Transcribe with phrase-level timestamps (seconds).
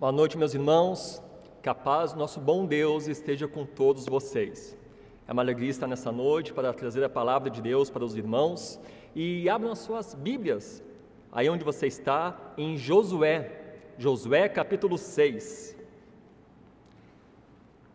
[0.00, 1.20] Boa noite, meus irmãos.
[1.60, 4.78] Capaz nosso bom Deus esteja com todos vocês.
[5.26, 8.78] É uma alegria estar nessa noite para trazer a palavra de Deus para os irmãos
[9.12, 10.84] e abram as suas Bíblias,
[11.32, 15.76] aí onde você está, em Josué, Josué capítulo 6.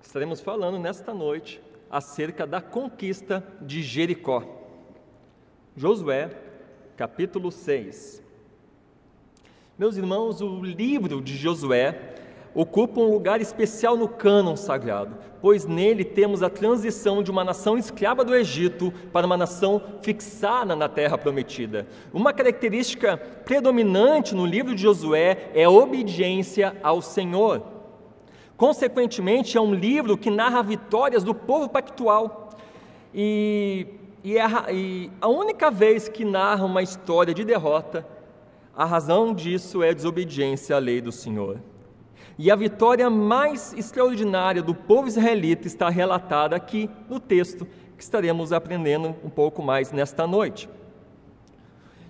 [0.02, 4.44] Estaremos falando nesta noite acerca da conquista de Jericó.
[5.74, 6.32] Josué
[6.98, 8.23] capítulo 6.
[9.76, 12.14] Meus irmãos, o livro de Josué
[12.54, 17.76] ocupa um lugar especial no cânon sagrado, pois nele temos a transição de uma nação
[17.76, 21.88] escrava do Egito para uma nação fixada na terra prometida.
[22.14, 27.64] Uma característica predominante no livro de Josué é a obediência ao Senhor.
[28.56, 32.52] Consequentemente, é um livro que narra vitórias do povo pactual.
[33.12, 33.88] E,
[34.24, 38.13] e, é a, e a única vez que narra uma história de derrota
[38.76, 41.60] a razão disso é a desobediência à lei do Senhor.
[42.38, 48.52] E a vitória mais extraordinária do povo israelita está relatada aqui no texto que estaremos
[48.52, 50.68] aprendendo um pouco mais nesta noite.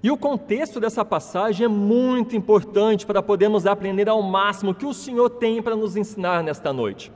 [0.01, 4.85] E o contexto dessa passagem é muito importante para podermos aprender ao máximo o que
[4.85, 7.11] o Senhor tem para nos ensinar nesta noite.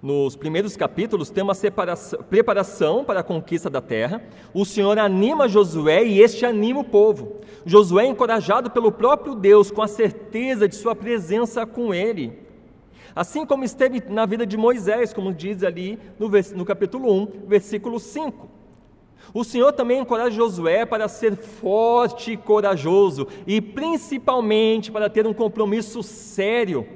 [0.00, 1.56] Nos primeiros capítulos tem uma
[2.30, 4.22] preparação para a conquista da terra.
[4.54, 7.40] O Senhor anima Josué e este anima o povo.
[7.66, 12.38] Josué é encorajado pelo próprio Deus com a certeza de sua presença com ele.
[13.12, 17.98] Assim como esteve na vida de Moisés, como diz ali no, no capítulo 1, versículo
[17.98, 18.48] 5.
[19.34, 25.34] O Senhor também encoraja Josué para ser forte e corajoso e principalmente para ter um
[25.34, 26.86] compromisso sério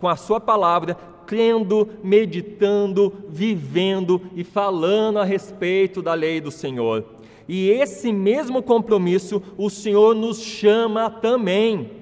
[0.00, 0.96] com a sua palavra,
[1.30, 7.04] crendo, meditando, vivendo e falando a respeito da lei do Senhor.
[7.48, 11.92] E esse mesmo compromisso o Senhor nos chama também,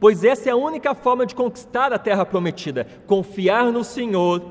[0.00, 4.42] pois essa é a única forma de conquistar a terra prometida: confiar no Senhor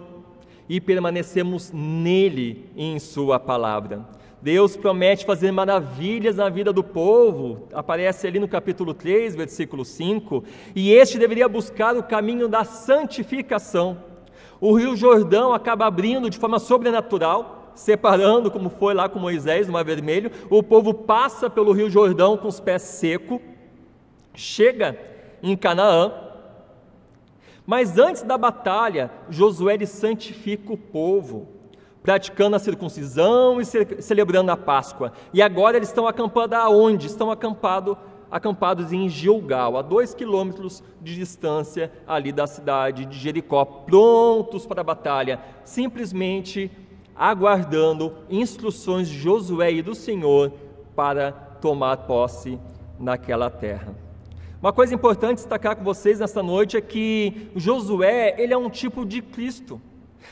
[0.69, 4.05] e permanecermos nele e em Sua palavra.
[4.39, 10.43] Deus promete fazer maravilhas na vida do povo, aparece ali no capítulo 3, versículo 5,
[10.75, 14.05] e este deveria buscar o caminho da santificação.
[14.59, 19.73] O rio Jordão acaba abrindo de forma sobrenatural, separando, como foi lá com Moisés no
[19.73, 20.31] Mar Vermelho.
[20.49, 23.39] O povo passa pelo rio Jordão com os pés secos,
[24.33, 24.97] chega
[25.43, 26.11] em Canaã.
[27.65, 31.49] Mas antes da batalha, Josué santifica o povo,
[32.01, 35.11] praticando a circuncisão e celebrando a Páscoa.
[35.33, 37.07] E agora eles estão acampando aonde?
[37.07, 37.97] Estão acampados
[38.29, 44.81] acampados em Gilgal, a dois quilômetros de distância ali da cidade de Jericó, prontos para
[44.81, 46.71] a batalha, simplesmente
[47.15, 50.51] aguardando instruções de Josué e do Senhor
[50.95, 52.59] para tomar posse
[52.99, 53.95] naquela terra.
[54.61, 59.05] Uma coisa importante destacar com vocês nesta noite é que Josué, ele é um tipo
[59.05, 59.79] de Cristo.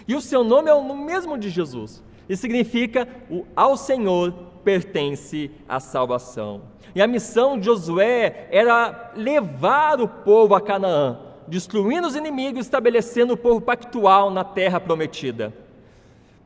[0.07, 2.03] E o seu nome é o mesmo de Jesus.
[2.27, 4.33] E significa o ao Senhor
[4.63, 6.63] pertence a salvação.
[6.95, 13.33] E a missão de Josué era levar o povo a Canaã, destruindo os inimigos, estabelecendo
[13.33, 15.53] o povo pactual na terra prometida.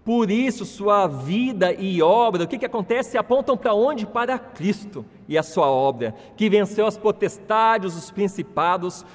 [0.04, 3.16] Por isso, sua vida e obra, o que, que acontece?
[3.16, 4.08] Apontam para onde?
[4.08, 9.06] Para Cristo e a sua obra, que venceu as potestades, os principados,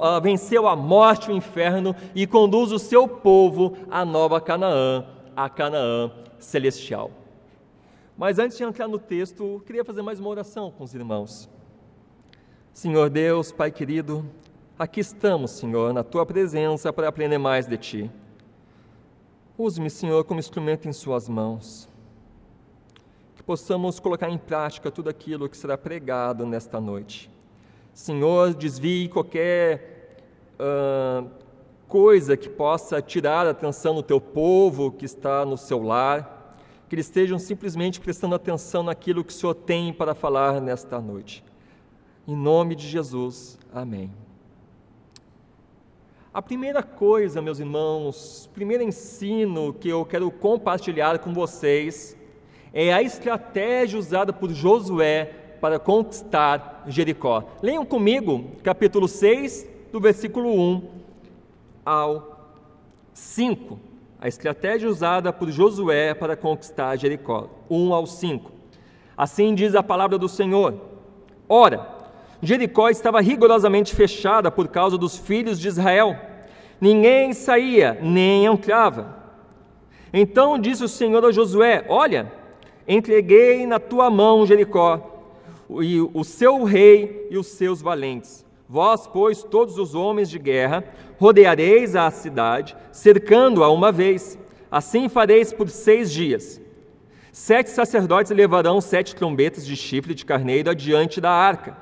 [0.00, 5.04] ah, venceu a morte e o inferno e conduz o seu povo à nova Canaã,
[5.36, 7.19] a Canaã celestial.
[8.20, 11.48] Mas antes de entrar no texto, queria fazer mais uma oração com os irmãos.
[12.70, 14.26] Senhor Deus, Pai querido,
[14.78, 18.10] aqui estamos, Senhor, na tua presença para aprender mais de ti.
[19.56, 21.88] Use-me, Senhor, como instrumento em Suas mãos.
[23.36, 27.30] Que possamos colocar em prática tudo aquilo que será pregado nesta noite.
[27.94, 30.18] Senhor, desvie qualquer
[30.60, 31.26] uh,
[31.88, 36.38] coisa que possa tirar a atenção do teu povo que está no seu lar
[36.90, 41.44] que eles estejam simplesmente prestando atenção naquilo que o Senhor tem para falar nesta noite.
[42.26, 44.10] Em nome de Jesus, amém.
[46.34, 52.16] A primeira coisa, meus irmãos, primeiro ensino que eu quero compartilhar com vocês
[52.72, 55.26] é a estratégia usada por Josué
[55.60, 57.44] para conquistar Jericó.
[57.62, 60.90] Leiam comigo, capítulo 6, do versículo 1
[61.84, 62.50] ao
[63.14, 63.89] 5
[64.20, 67.48] a estratégia usada por Josué para conquistar Jericó.
[67.70, 68.52] 1 ao 5.
[69.16, 70.74] Assim diz a palavra do Senhor:
[71.48, 71.88] Ora,
[72.42, 76.16] Jericó estava rigorosamente fechada por causa dos filhos de Israel.
[76.78, 79.18] Ninguém saía, nem entrava.
[80.12, 82.30] Então disse o Senhor a Josué: Olha,
[82.86, 85.24] entreguei na tua mão Jericó,
[85.80, 88.44] e o seu rei e os seus valentes.
[88.72, 90.84] Vós, pois, todos os homens de guerra,
[91.18, 94.38] rodeareis a cidade, cercando-a uma vez.
[94.70, 96.60] Assim fareis por seis dias.
[97.32, 101.76] Sete sacerdotes levarão sete trombetas de chifre de carneiro adiante da arca.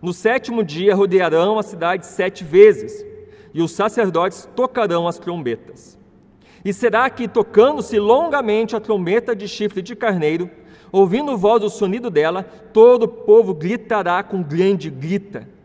[0.00, 3.04] No sétimo dia rodearão a cidade sete vezes,
[3.52, 5.98] e os sacerdotes tocarão as trombetas.
[6.64, 10.48] E será que, tocando-se longamente a trombeta de chifre de carneiro,
[10.92, 15.57] ouvindo voz do sonido dela, todo o povo gritará com grande grita.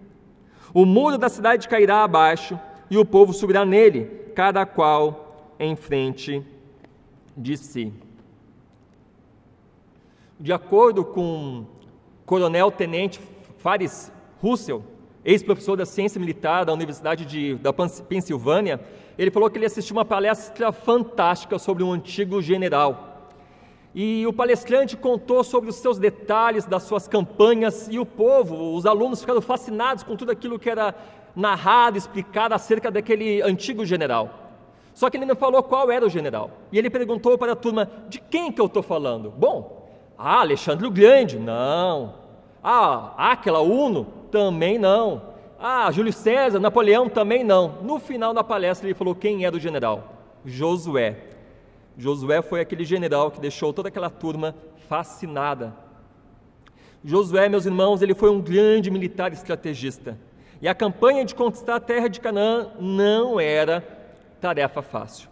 [0.73, 2.59] O muro da cidade cairá abaixo,
[2.89, 4.05] e o povo subirá nele,
[4.35, 6.43] cada qual em frente
[7.35, 7.93] de si.
[10.39, 11.67] De acordo com o
[12.25, 13.19] coronel-tenente
[13.57, 14.11] Faris
[14.41, 14.83] Russell,
[15.23, 18.81] ex-professor da ciência militar da Universidade de, da Pensilvânia,
[19.17, 23.12] ele falou que ele assistiu uma palestra fantástica sobre um antigo general.
[23.95, 28.85] E o palestrante contou sobre os seus detalhes das suas campanhas e o povo, os
[28.85, 30.95] alunos ficaram fascinados com tudo aquilo que era
[31.35, 34.43] narrado, explicado acerca daquele antigo general.
[34.93, 36.51] Só que ele não falou qual era o general.
[36.71, 39.31] E ele perguntou para a turma: de quem que eu estou falando?
[39.31, 42.15] Bom, ah, Alexandre o Grande, não.
[42.63, 45.33] Ah, Aquela Uno, também não.
[45.59, 47.81] Ah, Júlio César, Napoleão, também não.
[47.81, 50.03] No final da palestra ele falou quem era o general:
[50.45, 51.32] Josué.
[51.97, 54.55] Josué foi aquele general que deixou toda aquela turma
[54.87, 55.75] fascinada.
[57.03, 60.17] Josué, meus irmãos, ele foi um grande militar estrategista.
[60.61, 63.81] E a campanha de conquistar a terra de Canaã não era
[64.39, 65.29] tarefa fácil.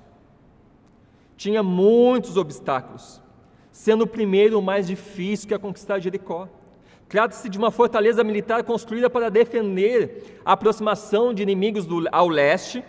[1.37, 3.21] Tinha muitos obstáculos,
[3.71, 6.47] sendo o primeiro o mais difícil que é conquistar Jericó.
[7.07, 12.83] Trata-se de uma fortaleza militar construída para defender a aproximação de inimigos do, ao leste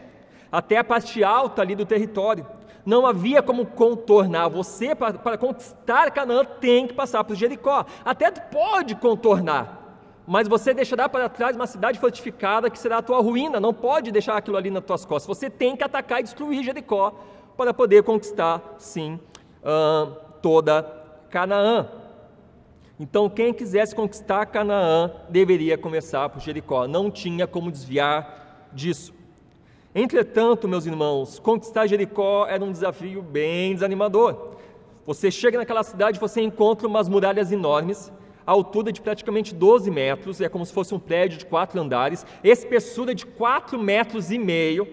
[0.51, 2.47] até a parte alta ali do território.
[2.84, 4.49] Não havia como contornar.
[4.49, 7.84] Você, para, conquistar Canaã, tem que passar por Jericó.
[8.05, 9.82] Até pode contornar,
[10.26, 14.11] mas você deixará para trás uma cidade fortificada que será a tua ruína, não pode
[14.11, 15.37] deixar aquilo ali nas tuas costas.
[15.37, 17.12] Você tem que atacar e destruir Jericó
[17.56, 19.20] para poder conquistar, sim,
[19.62, 20.82] uh, toda
[21.31, 21.88] Canaã.
[22.99, 29.12] Então, quem quisesse conquistar Canaã deveria começar por Jericó, não tinha como desviar disso.
[29.94, 34.53] Entretanto, meus irmãos, conquistar Jericó era um desafio bem desanimador.
[35.05, 38.11] Você chega naquela cidade, você encontra umas muralhas enormes,
[38.47, 43.15] altura de praticamente 12 metros, é como se fosse um prédio de quatro andares, espessura
[43.15, 44.89] de 4 metros e meio.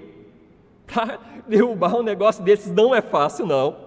[0.85, 1.17] Para
[1.47, 3.77] derrubar um negócio desses não é fácil, não.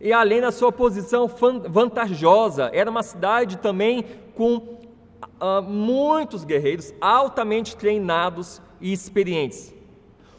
[0.00, 1.28] E além da sua posição
[1.68, 4.04] vantajosa, era uma cidade também
[4.34, 9.74] com uh, muitos guerreiros altamente treinados e experientes.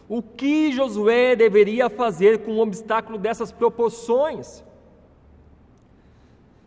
[0.07, 4.63] O que Josué deveria fazer com um obstáculo dessas proporções?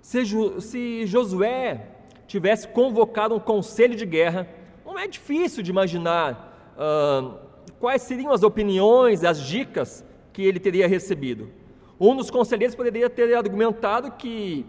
[0.02, 0.24] Se,
[0.60, 1.86] se Josué
[2.26, 4.48] tivesse convocado um conselho de guerra,
[4.84, 7.38] não é difícil de imaginar uh,
[7.78, 11.50] quais seriam as opiniões, as dicas que ele teria recebido.
[12.00, 14.64] Um dos conselheiros poderia ter argumentado que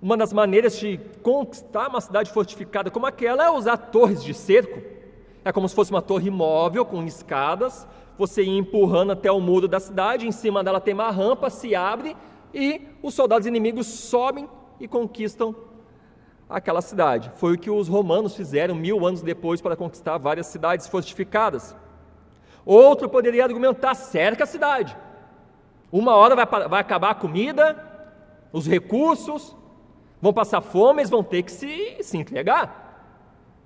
[0.00, 4.93] uma das maneiras de conquistar uma cidade fortificada como aquela é usar torres de cerco.
[5.44, 7.86] É como se fosse uma torre móvel com escadas,
[8.16, 11.74] você ia empurrando até o muro da cidade, em cima dela tem uma rampa, se
[11.74, 12.16] abre
[12.52, 14.48] e os soldados inimigos sobem
[14.80, 15.54] e conquistam
[16.48, 17.30] aquela cidade.
[17.36, 21.74] Foi o que os romanos fizeram mil anos depois para conquistar várias cidades fortificadas.
[22.64, 24.96] Outro poderia argumentar: cerca a cidade.
[25.90, 27.76] Uma hora vai, vai acabar a comida,
[28.52, 29.54] os recursos,
[30.20, 32.83] vão passar fome, eles vão ter que se, se entregar.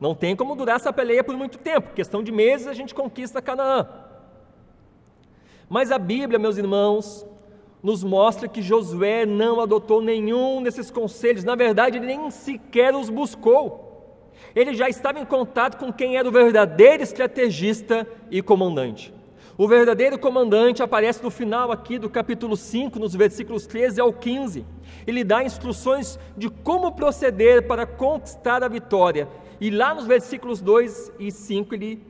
[0.01, 3.43] Não tem como durar essa peleia por muito tempo, questão de meses a gente conquista
[3.43, 3.89] Canaã.
[5.69, 7.27] Mas a Bíblia, meus irmãos,
[7.83, 13.11] nos mostra que Josué não adotou nenhum desses conselhos, na verdade, ele nem sequer os
[13.11, 13.87] buscou.
[14.55, 19.13] Ele já estava em contato com quem era o verdadeiro estrategista e comandante.
[19.57, 24.65] O verdadeiro comandante aparece no final aqui do capítulo 5, nos versículos 13 ao 15.
[25.05, 29.29] Ele dá instruções de como proceder para conquistar a vitória.
[29.61, 32.03] E lá nos versículos 2 e 5, ele,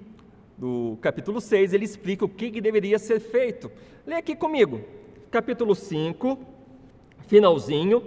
[0.57, 3.71] do capítulo 6, ele explica o que, que deveria ser feito.
[4.07, 4.81] Lê aqui comigo
[5.31, 6.39] capítulo 5,
[7.27, 8.03] finalzinho,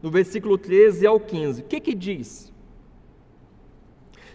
[0.00, 1.62] no versículo 13 ao 15.
[1.62, 2.52] O que que diz?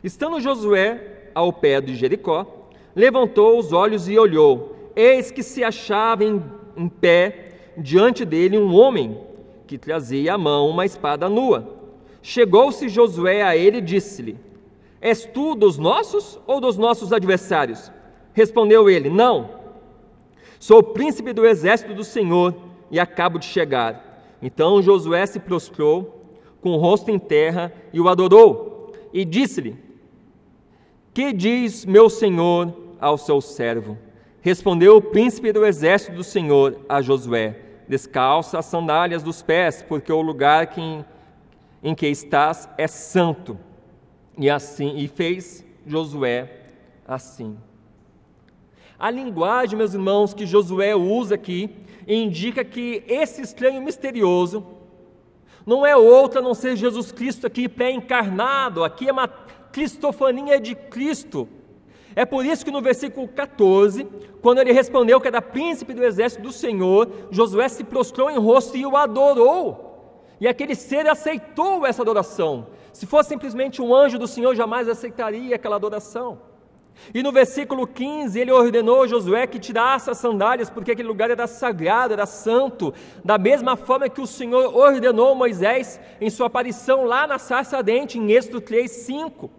[0.03, 4.91] Estando Josué ao pé de Jericó, levantou os olhos e olhou.
[4.95, 6.43] Eis que se achava em,
[6.75, 9.17] em pé diante dele um homem
[9.65, 11.82] que trazia à mão uma espada nua.
[12.23, 14.39] Chegou-se Josué a ele e disse-lhe:
[14.99, 17.91] És tu dos nossos ou dos nossos adversários?
[18.33, 19.61] Respondeu ele: Não
[20.63, 22.55] Sou príncipe do exército do Senhor
[22.89, 24.37] e acabo de chegar.
[24.41, 26.23] Então Josué se prostrou,
[26.61, 28.93] com o rosto em terra, e o adorou.
[29.11, 29.75] E disse-lhe:
[31.13, 33.97] Que diz meu senhor ao seu servo?
[34.39, 40.13] Respondeu o príncipe do exército do Senhor a Josué: Descalça as sandálias dos pés, porque
[40.13, 41.03] o lugar que
[41.83, 43.57] em, que estás é santo.
[44.37, 46.61] E assim e fez Josué
[47.07, 47.57] assim.
[48.97, 51.69] A linguagem, meus irmãos, que Josué usa aqui
[52.07, 54.65] indica que esse estranho misterioso
[55.65, 60.75] não é outro a não ser Jesus Cristo aqui pré-encarnado, aqui é uma cristofania de
[60.75, 61.47] Cristo.
[62.15, 64.05] É por isso que no versículo 14,
[64.41, 68.77] quando ele respondeu que era príncipe do exército do Senhor, Josué se prostrou em rosto
[68.77, 69.92] e o adorou.
[70.43, 72.67] E aquele ser aceitou essa adoração.
[72.91, 76.38] Se fosse simplesmente um anjo do Senhor, jamais aceitaria aquela adoração.
[77.13, 81.31] E no versículo 15, ele ordenou a Josué que tirasse as sandálias, porque aquele lugar
[81.31, 87.05] era sagrado, era santo, da mesma forma que o Senhor ordenou Moisés em sua aparição
[87.05, 89.50] lá na sarça ardente, em Êxodo 3, 5.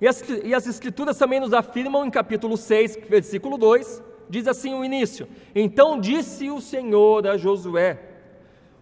[0.00, 4.72] E as, e as Escrituras também nos afirmam em capítulo 6, versículo 2, diz assim
[4.72, 8.11] o início: Então disse o Senhor a Josué.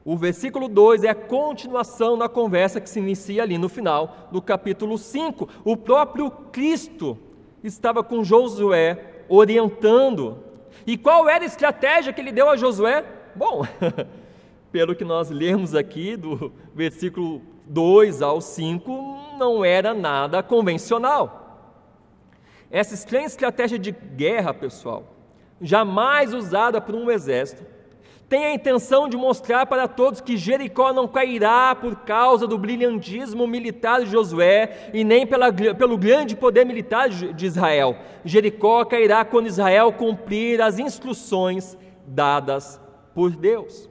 [0.05, 4.41] O versículo 2 é a continuação da conversa que se inicia ali no final do
[4.41, 5.49] capítulo 5.
[5.65, 7.19] O próprio Cristo
[7.63, 10.39] estava com Josué orientando.
[10.87, 13.05] E qual era a estratégia que ele deu a Josué?
[13.35, 13.67] Bom,
[14.73, 21.41] pelo que nós lemos aqui, do versículo 2 ao 5, não era nada convencional.
[22.71, 25.05] Essa estranha estratégia de guerra, pessoal,
[25.61, 27.65] jamais usada por um exército,
[28.31, 33.45] tem a intenção de mostrar para todos que Jericó não cairá por causa do brilhantismo
[33.45, 37.97] militar de Josué e nem pela, pelo grande poder militar de Israel.
[38.25, 42.81] Jericó cairá quando Israel cumprir as instruções dadas
[43.17, 43.91] por Deus.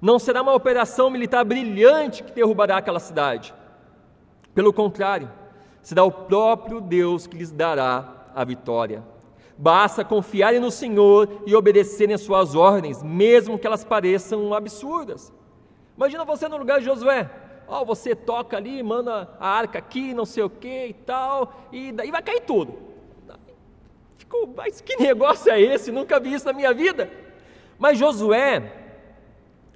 [0.00, 3.52] Não será uma operação militar brilhante que derrubará aquela cidade.
[4.54, 5.30] Pelo contrário,
[5.82, 9.02] será o próprio Deus que lhes dará a vitória.
[9.58, 15.32] Basta confiarem no Senhor e obedecerem às suas ordens, mesmo que elas pareçam absurdas.
[15.96, 17.28] Imagina você no lugar de Josué.
[17.66, 21.90] Oh, você toca ali, manda a arca aqui, não sei o que e tal, e
[21.90, 22.78] daí vai cair tudo.
[24.16, 25.90] Ficou, mas que negócio é esse?
[25.90, 27.10] Nunca vi isso na minha vida.
[27.76, 28.72] Mas Josué,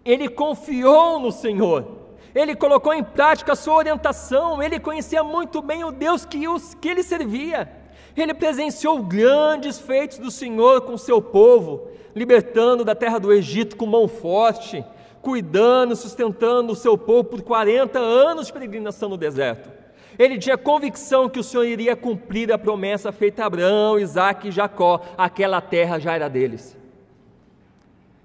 [0.05, 1.87] ele confiou no Senhor,
[2.33, 6.73] ele colocou em prática a sua orientação, ele conhecia muito bem o Deus que, os,
[6.75, 7.82] que ele servia.
[8.17, 13.87] Ele presenciou grandes feitos do Senhor com seu povo, libertando da terra do Egito com
[13.87, 14.85] mão forte,
[15.23, 19.71] cuidando, sustentando o seu povo por 40 anos de peregrinação no deserto.
[20.19, 24.51] Ele tinha convicção que o Senhor iria cumprir a promessa feita a Abraão, Isaac e
[24.51, 26.77] Jacó, aquela terra já era deles.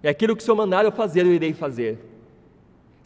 [0.03, 2.16] E aquilo que o Senhor mandar eu fazer, eu irei fazer.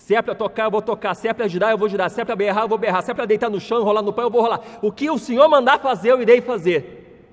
[0.02, 1.14] Se é para tocar, eu vou tocar.
[1.14, 2.10] Se é para girar, eu vou girar.
[2.10, 3.04] Se é para berrar, eu vou berrar.
[3.04, 4.60] Se é para deitar no chão, rolar no pão, eu vou rolar.
[4.82, 7.30] O que o Senhor mandar fazer, eu irei fazer.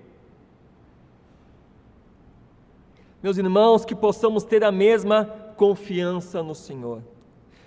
[3.23, 5.25] Meus irmãos, que possamos ter a mesma
[5.57, 7.03] confiança no Senhor.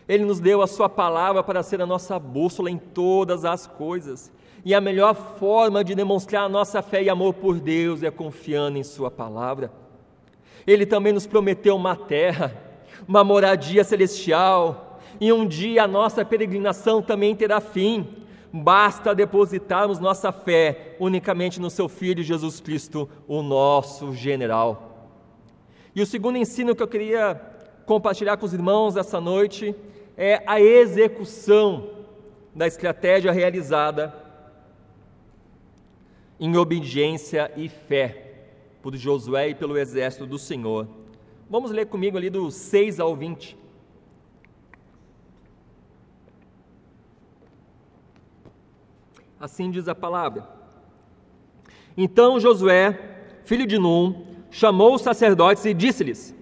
[0.07, 4.31] Ele nos deu a Sua palavra para ser a nossa bússola em todas as coisas.
[4.63, 8.77] E a melhor forma de demonstrar a nossa fé e amor por Deus é confiando
[8.77, 9.71] em Sua palavra.
[10.67, 12.55] Ele também nos prometeu uma terra,
[13.07, 14.89] uma moradia celestial,
[15.21, 18.07] e um dia a nossa peregrinação também terá fim.
[18.51, 25.11] Basta depositarmos nossa fé unicamente no Seu Filho Jesus Cristo, o nosso general.
[25.95, 27.39] E o segundo ensino que eu queria
[27.85, 29.75] compartilhar com os irmãos essa noite
[30.17, 31.89] é a execução
[32.55, 34.13] da estratégia realizada
[36.39, 38.47] em obediência e fé
[38.81, 40.87] por Josué e pelo exército do Senhor.
[41.47, 43.60] Vamos ler comigo ali do 6 ao 20.
[49.41, 50.47] Assim diz a palavra.
[51.97, 52.95] Então Josué,
[53.43, 56.35] filho de Num, chamou os sacerdotes e disse-lhes: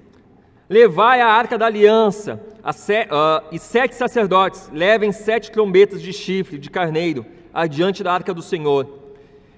[0.67, 2.41] Levai a arca da aliança,
[2.73, 8.33] se, uh, e sete sacerdotes levem sete trombetas de chifre de carneiro adiante da arca
[8.33, 8.99] do Senhor.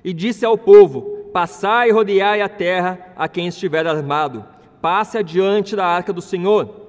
[0.03, 4.45] E disse ao povo: Passai e rodeai a terra a quem estiver armado,
[4.79, 6.80] passe adiante da arca do Senhor.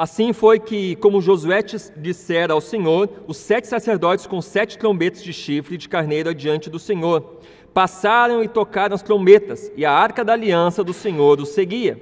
[0.00, 1.62] Assim foi que, como Josué
[1.94, 6.78] dissera ao Senhor, os sete sacerdotes com sete trombetas de chifre de carneiro adiante do
[6.78, 7.36] Senhor
[7.74, 12.00] passaram e tocaram as trombetas, e a arca da aliança do Senhor os seguia.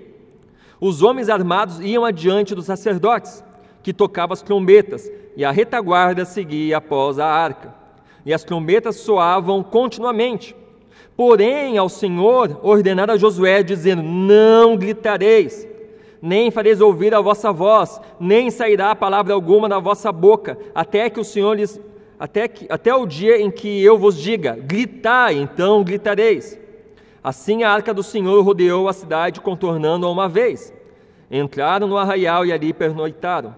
[0.80, 3.42] Os homens armados iam adiante dos sacerdotes,
[3.82, 7.74] que tocavam as trombetas, e a retaguarda seguia após a arca.
[8.24, 10.54] E as trombetas soavam continuamente.
[11.16, 15.66] Porém, ao Senhor ordenara Josué, dizendo: Não gritareis
[16.20, 21.20] nem fareis ouvir a vossa voz, nem sairá palavra alguma da vossa boca, até que
[21.20, 21.80] o Senhor lhes
[22.18, 26.58] até, que, até o dia em que eu vos diga: gritai, então gritareis.
[27.22, 30.72] Assim a arca do Senhor rodeou a cidade, contornando-a uma vez.
[31.30, 33.54] Entraram no arraial e ali pernoitaram.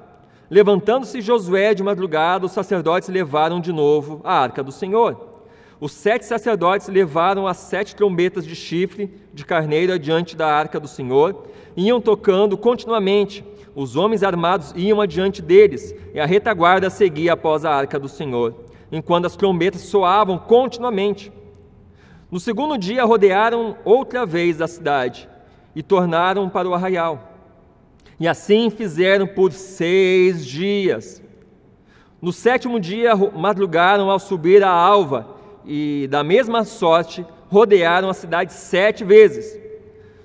[0.50, 5.29] Levantando-se Josué de madrugada, os sacerdotes levaram de novo a arca do Senhor.
[5.80, 10.86] Os sete sacerdotes levaram as sete trombetas de chifre de carneiro adiante da arca do
[10.86, 13.42] Senhor, iam tocando continuamente.
[13.74, 18.54] Os homens armados iam adiante deles, e a retaguarda seguia após a arca do Senhor,
[18.92, 21.32] enquanto as trombetas soavam continuamente.
[22.30, 25.28] No segundo dia, rodearam outra vez a cidade
[25.74, 27.32] e tornaram para o arraial.
[28.18, 31.22] E assim fizeram por seis dias.
[32.20, 35.39] No sétimo dia, madrugaram ao subir a alva,
[35.72, 39.56] e da mesma sorte rodearam a cidade sete vezes.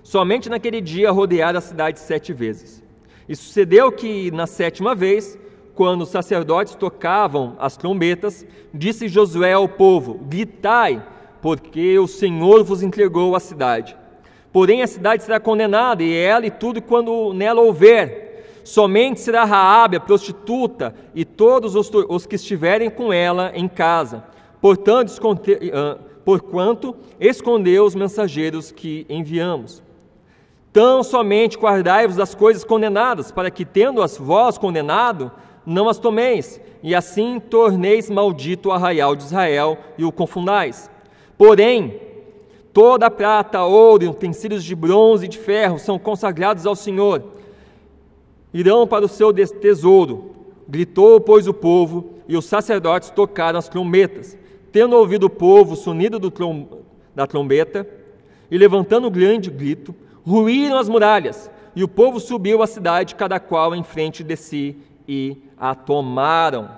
[0.01, 2.83] Somente naquele dia rodearam a cidade sete vezes.
[3.29, 5.37] E sucedeu que, na sétima vez,
[5.75, 11.05] quando os sacerdotes tocavam as trombetas, disse Josué ao povo: Gritai,
[11.43, 13.95] porque o Senhor vos entregou a cidade.
[14.51, 18.61] Porém a cidade será condenada, e ela e tudo quando nela houver.
[18.63, 24.23] Somente será Raabe, a prostituta, e todos os, os que estiverem com ela em casa.
[24.65, 25.11] Portanto,
[26.25, 29.83] porquanto escondeu os mensageiros que enviamos.
[30.73, 35.31] Tão somente guardai-vos das coisas condenadas, para que, tendo-as vós condenado,
[35.67, 40.89] não as tomeis, e assim torneis maldito o arraial de Israel e o confundais.
[41.37, 41.99] Porém,
[42.73, 47.23] Toda a prata, ouro e utensílios de bronze e de ferro são consagrados ao Senhor.
[48.51, 50.31] Irão para o seu tesouro.
[50.67, 54.35] Gritou, pois, o povo, e os sacerdotes tocaram as trombetas.
[54.75, 56.67] Tendo ouvido o povo o sonido trom
[57.15, 57.87] da trombeta,
[58.51, 63.39] e levantando um grande grito, ruíram as muralhas, e o povo subiu à cidade, cada
[63.39, 64.75] qual em frente de si,
[65.07, 66.69] e a tomaram.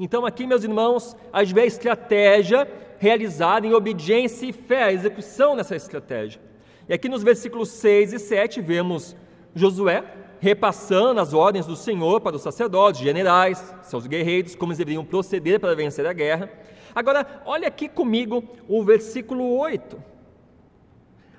[0.00, 2.66] Então, aqui, meus irmãos, a gente vê a estratégia
[2.98, 6.40] realizada em obediência e fé, a execução dessa estratégia.
[6.88, 9.14] E aqui nos versículos 6 e 7 vemos
[9.54, 10.02] Josué
[10.42, 15.60] repassando as ordens do Senhor para os sacerdotes, generais, seus guerreiros, como eles deveriam proceder
[15.60, 16.50] para vencer a guerra.
[16.92, 20.02] Agora, olha aqui comigo o versículo 8.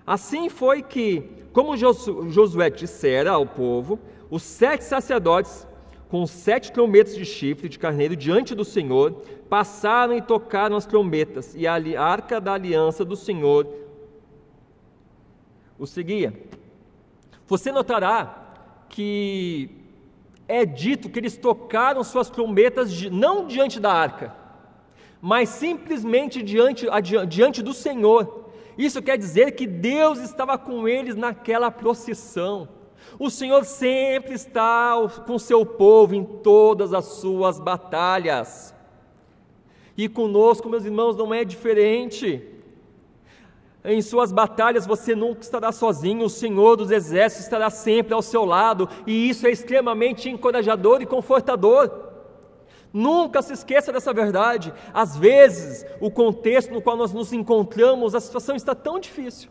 [0.07, 3.99] Assim foi que, como Josué dissera ao povo,
[4.31, 5.67] os sete sacerdotes
[6.07, 11.53] com sete trombetas de chifre de carneiro diante do Senhor, passaram e tocaram as trombetas,
[11.57, 13.67] e a arca da aliança do Senhor
[15.77, 16.33] o seguia.
[17.47, 18.39] Você notará
[18.93, 19.71] que
[20.47, 24.35] é dito que eles tocaram suas trombetas não diante da arca,
[25.19, 26.85] mas simplesmente diante,
[27.27, 28.51] diante do Senhor.
[28.77, 32.69] Isso quer dizer que Deus estava com eles naquela procissão.
[33.17, 34.93] O Senhor sempre está
[35.25, 38.75] com seu povo em todas as suas batalhas.
[39.97, 42.47] E conosco, meus irmãos, não é diferente.
[43.85, 48.45] Em suas batalhas você nunca estará sozinho, o Senhor dos Exércitos estará sempre ao seu
[48.45, 51.91] lado, e isso é extremamente encorajador e confortador.
[52.93, 54.73] Nunca se esqueça dessa verdade.
[54.93, 59.49] Às vezes, o contexto no qual nós nos encontramos, a situação está tão difícil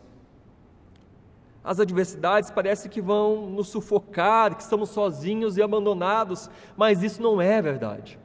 [1.63, 7.41] as adversidades parece que vão nos sufocar, que estamos sozinhos e abandonados, mas isso não
[7.41, 8.19] é verdade.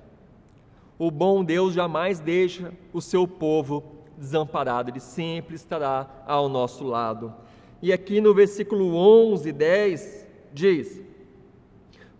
[0.98, 7.32] O bom Deus jamais deixa o seu povo desamparado, ele sempre estará ao nosso lado.
[7.80, 11.02] E aqui no versículo 11, 10, diz: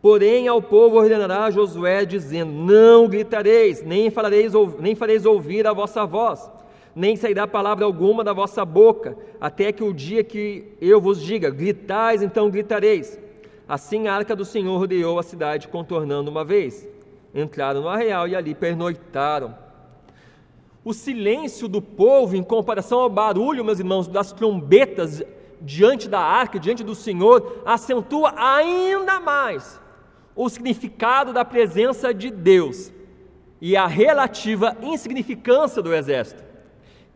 [0.00, 6.06] Porém ao povo ordenará Josué, dizendo: Não gritareis, nem fareis, nem fareis ouvir a vossa
[6.06, 6.50] voz
[6.98, 11.48] nem sairá palavra alguma da vossa boca, até que o dia que eu vos diga,
[11.48, 13.16] gritais, então gritareis.
[13.68, 16.88] Assim a arca do Senhor rodeou a cidade, contornando uma vez.
[17.32, 19.54] Entraram no arraial e ali pernoitaram.
[20.88, 25.22] O silêncio do povo, em comparação ao barulho, meus irmãos, das trombetas
[25.60, 29.78] diante da arca, diante do Senhor, acentua ainda mais
[30.34, 32.90] o significado da presença de Deus
[33.60, 36.42] e a relativa insignificância do exército.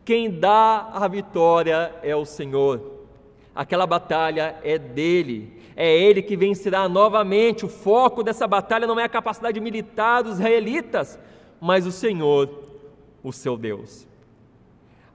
[0.05, 3.07] Quem dá a vitória é o Senhor.
[3.55, 5.59] Aquela batalha é dele.
[5.75, 7.65] É ele que vencerá novamente.
[7.65, 11.17] O foco dessa batalha não é a capacidade militar dos israelitas,
[11.59, 12.72] mas o Senhor,
[13.23, 14.07] o seu Deus.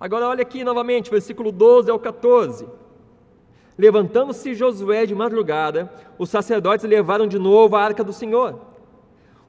[0.01, 2.66] Agora olha aqui novamente, versículo 12 ao 14.
[3.77, 8.68] Levantando-se Josué de madrugada, os sacerdotes levaram de novo a arca do Senhor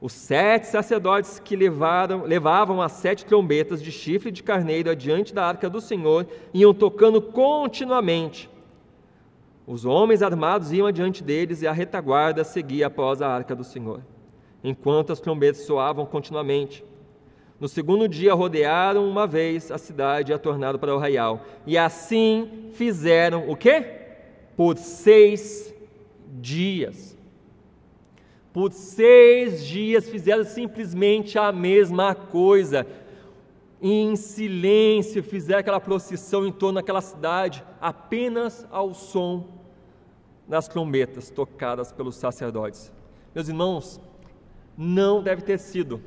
[0.01, 5.45] os sete sacerdotes que levaram, levavam as sete trombetas de chifre de carneiro adiante da
[5.45, 8.49] arca do Senhor iam tocando continuamente.
[9.67, 14.01] Os homens armados iam adiante deles e a retaguarda seguia após a arca do Senhor,
[14.63, 16.83] enquanto as trombetas soavam continuamente.
[17.59, 21.45] No segundo dia rodearam uma vez a cidade e a tornaram para o arraial.
[21.67, 23.85] E assim fizeram o quê?
[24.55, 25.73] Por seis
[26.39, 27.17] dias.
[28.53, 32.87] Por seis dias fizeram simplesmente a mesma coisa.
[33.81, 39.47] Em silêncio fizeram aquela procissão em torno daquela cidade, apenas ao som
[40.47, 42.91] das trombetas tocadas pelos sacerdotes.
[43.35, 44.01] Meus irmãos,
[44.77, 46.01] não deve ter sido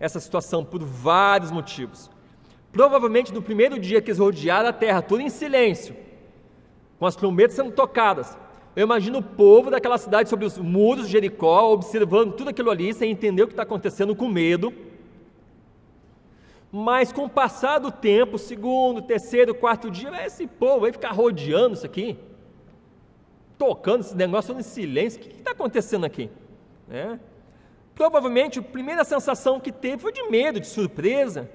[0.00, 2.10] essa situação por vários motivos.
[2.70, 5.96] Provavelmente no primeiro dia que eles rodearam a terra, tudo em silêncio,
[6.98, 8.36] com as trombetas sendo tocadas.
[8.76, 12.92] Eu imagino o povo daquela cidade sobre os muros de Jericó, observando tudo aquilo ali,
[12.94, 14.72] sem entender o que está acontecendo, com medo.
[16.70, 21.74] Mas com o passar do tempo, segundo, terceiro, quarto dia, esse povo vai ficar rodeando
[21.74, 22.18] isso aqui,
[23.56, 25.18] tocando esse negócio em silêncio.
[25.20, 26.30] O que está acontecendo aqui?
[26.90, 27.18] É.
[27.98, 31.50] Provavelmente a primeira sensação que teve foi de medo, de surpresa,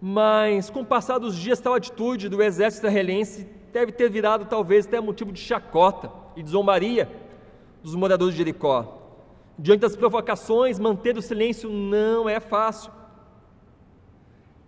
[0.00, 4.86] mas com o passar dos dias, tal atitude do exército israelense deve ter virado talvez
[4.86, 7.10] até motivo de chacota e de zombaria
[7.82, 9.02] dos moradores de Jericó.
[9.58, 12.92] Diante das provocações, manter o silêncio não é fácil.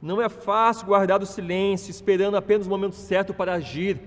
[0.03, 4.01] Não é fácil guardar o silêncio, esperando apenas o momento certo para agir.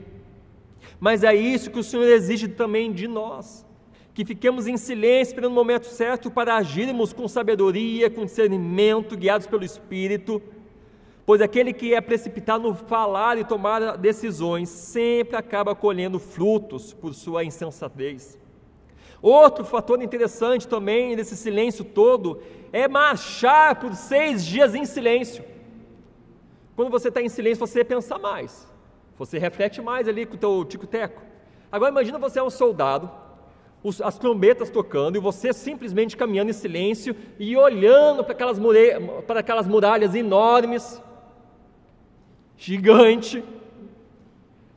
[0.99, 3.65] Mas é isso que o Senhor exige também de nós
[4.13, 9.47] que fiquemos em silêncio, esperando o momento certo para agirmos com sabedoria, com discernimento, guiados
[9.47, 10.41] pelo Espírito,
[11.25, 17.13] pois aquele que é precipitado no falar e tomar decisões sempre acaba colhendo frutos por
[17.15, 18.37] sua insensatez.
[19.19, 25.43] Outro fator interessante também nesse silêncio todo é marchar por seis dias em silêncio.
[26.75, 28.67] Quando você está em silêncio, você pensa mais,
[29.17, 31.21] você reflete mais ali com o teu tico-teco.
[31.71, 33.09] Agora imagina você é um soldado,
[34.03, 38.57] as trombetas tocando e você simplesmente caminhando em silêncio e olhando para aquelas,
[39.27, 41.01] para aquelas muralhas enormes,
[42.57, 43.43] gigante,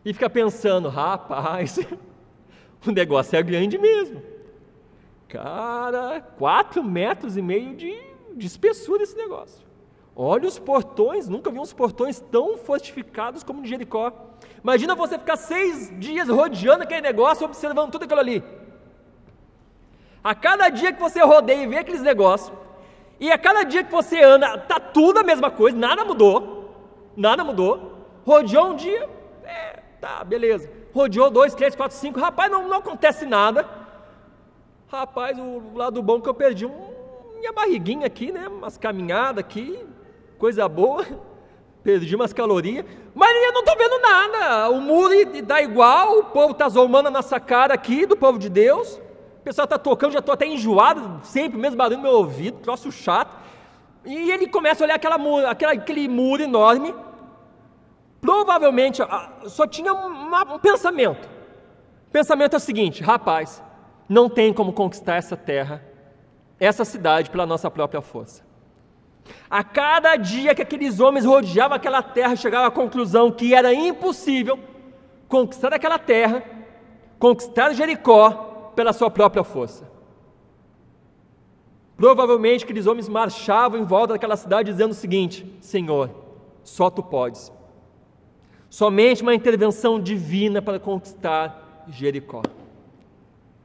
[0.05, 1.79] e fica pensando: rapaz,
[2.87, 4.23] o negócio é grande mesmo.
[5.29, 7.93] Cara, quatro metros e meio de,
[8.35, 9.67] de espessura esse negócio.
[10.15, 14.13] Olha os portões, nunca vi uns portões tão fortificados como de Jericó.
[14.63, 18.43] Imagina você ficar seis dias rodeando aquele negócio, observando tudo aquilo ali.
[20.27, 22.53] A cada dia que você rodeia e vê aqueles negócios,
[23.21, 26.69] e a cada dia que você anda, tá tudo a mesma coisa, nada mudou.
[27.17, 27.93] Nada mudou.
[28.27, 29.09] Rodeou um dia,
[29.45, 30.69] é, tá, beleza.
[30.93, 33.69] Rodeou dois, três, quatro, cinco, rapaz, não, não acontece nada.
[34.89, 36.89] Rapaz, o lado bom que eu perdi um,
[37.39, 38.49] minha barriguinha aqui, né?
[38.49, 39.79] Umas caminhadas aqui,
[40.39, 41.07] coisa boa.
[41.85, 42.85] Perdi umas calorias,
[43.15, 44.71] mas eu não estou vendo nada.
[44.71, 48.49] O muro dá igual, o povo está zombando na nossa cara aqui, do povo de
[48.49, 49.06] Deus
[49.47, 52.91] pessoal está tocando, já estou até enjoado, sempre o mesmo barulho no meu ouvido, troço
[52.91, 53.33] chato.
[54.05, 55.15] E ele começa a olhar aquela,
[55.49, 56.93] aquela, aquele muro enorme.
[58.21, 59.01] Provavelmente
[59.47, 61.29] só tinha uma, um pensamento.
[62.09, 63.63] O pensamento é o seguinte: rapaz,
[64.09, 65.81] não tem como conquistar essa terra,
[66.59, 68.45] essa cidade pela nossa própria força.
[69.49, 74.59] A cada dia que aqueles homens rodeavam aquela terra, chegavam à conclusão que era impossível
[75.29, 76.43] conquistar aquela terra,
[77.21, 78.46] conquistar Jericó,
[78.77, 79.91] pela sua própria força.
[81.97, 86.11] Provavelmente aqueles homens marchavam em volta daquela cidade dizendo o seguinte: Senhor,
[86.63, 87.51] só tu podes.
[88.69, 92.43] Somente uma intervenção divina para conquistar Jericó.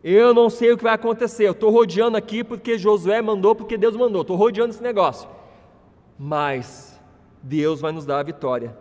[0.04, 3.78] Eu não sei o que vai acontecer, eu estou rodeando aqui porque Josué mandou, porque
[3.78, 5.30] Deus mandou, estou rodeando esse negócio.
[6.18, 7.00] Mas
[7.44, 8.76] Deus vai nos dar a vitória.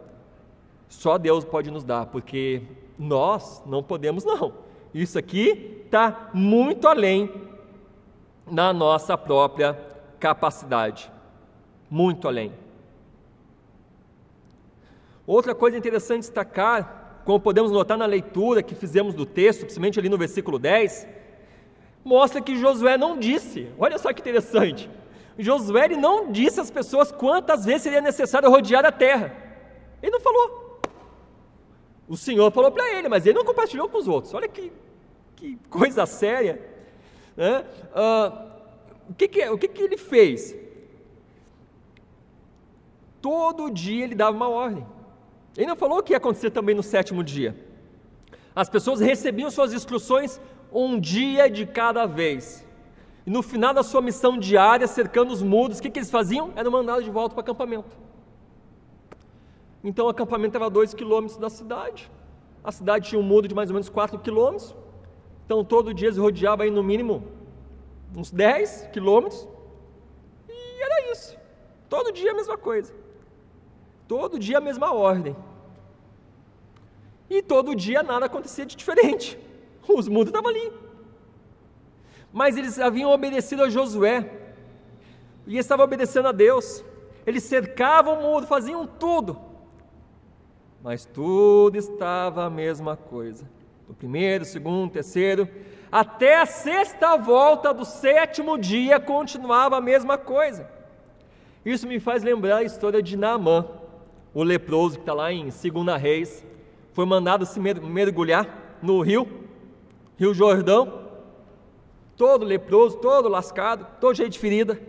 [0.89, 2.63] Só Deus pode nos dar, porque
[2.99, 4.70] nós não podemos, não.
[4.93, 7.31] Isso aqui está muito além
[8.51, 9.79] da nossa própria
[10.19, 11.11] capacidade.
[11.89, 12.53] Muito além.
[15.27, 20.09] Outra coisa interessante destacar, como podemos notar na leitura que fizemos do texto, principalmente ali
[20.09, 21.07] no versículo 10,
[22.05, 24.91] mostra que Josué não disse, olha só que interessante,
[25.39, 29.35] Josué não disse às pessoas quantas vezes seria necessário rodear a terra.
[30.03, 30.70] Ele não falou.
[32.11, 34.35] O Senhor falou para ele, mas ele não compartilhou com os outros.
[34.35, 34.73] Olha que,
[35.37, 36.61] que coisa séria.
[37.37, 37.65] Né?
[37.95, 38.47] Ah,
[39.09, 40.57] o que, que, o que, que ele fez?
[43.23, 44.85] Todo dia ele dava uma ordem.
[45.57, 47.55] Ele não falou o que ia acontecer também no sétimo dia.
[48.57, 50.41] As pessoas recebiam suas instruções
[50.73, 52.67] um dia de cada vez.
[53.25, 56.53] E no final da sua missão diária, cercando os muros, o que, que eles faziam?
[56.57, 58.10] Era mandado de volta para o acampamento.
[59.83, 62.11] Então o acampamento era a dois quilômetros da cidade.
[62.63, 64.75] A cidade tinha um muro de mais ou menos quatro quilômetros.
[65.47, 67.25] Então todo dia eles rodeavam aí no mínimo
[68.15, 69.49] uns 10 quilômetros.
[70.49, 71.37] E era isso.
[71.89, 72.93] Todo dia a mesma coisa.
[74.07, 75.35] Todo dia a mesma ordem.
[77.29, 79.39] E todo dia nada acontecia de diferente.
[79.89, 80.73] Os mundos estavam ali.
[82.33, 84.31] Mas eles haviam obedecido a Josué.
[85.47, 86.85] E estavam obedecendo a Deus.
[87.27, 89.50] Eles cercavam o muro, faziam tudo.
[90.83, 93.45] Mas tudo estava a mesma coisa.
[93.87, 95.49] No primeiro, segundo, terceiro,
[95.93, 100.71] até a sexta volta do sétimo dia continuava a mesma coisa.
[101.65, 103.67] Isso me faz lembrar a história de Naamã,
[104.33, 106.47] o leproso que está lá em 2 Reis,
[106.93, 109.29] foi mandado se mergulhar no rio,
[110.17, 111.09] Rio Jordão,
[112.17, 114.81] todo leproso, todo lascado, todo cheio de ferida,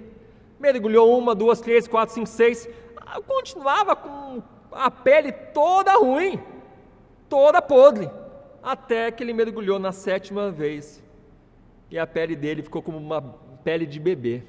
[0.60, 6.40] mergulhou uma, duas, três, quatro, cinco, seis, ah, continuava com a pele toda ruim,
[7.30, 8.10] toda podre
[8.64, 11.02] até que ele mergulhou na sétima vez
[11.90, 13.22] e a pele dele ficou como uma
[13.64, 14.44] pele de bebê.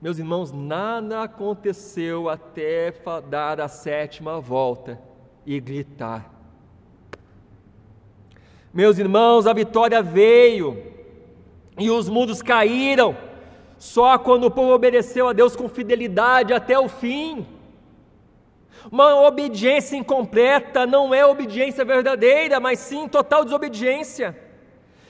[0.00, 2.92] Meus irmãos, nada aconteceu até
[3.28, 5.00] dar a sétima volta
[5.44, 6.32] e gritar.
[8.72, 10.82] Meus irmãos, a vitória veio
[11.76, 13.16] e os mundos caíram
[13.78, 17.46] só quando o povo obedeceu a Deus com fidelidade até o fim.
[18.90, 24.36] Uma obediência incompleta não é obediência verdadeira, mas sim total desobediência.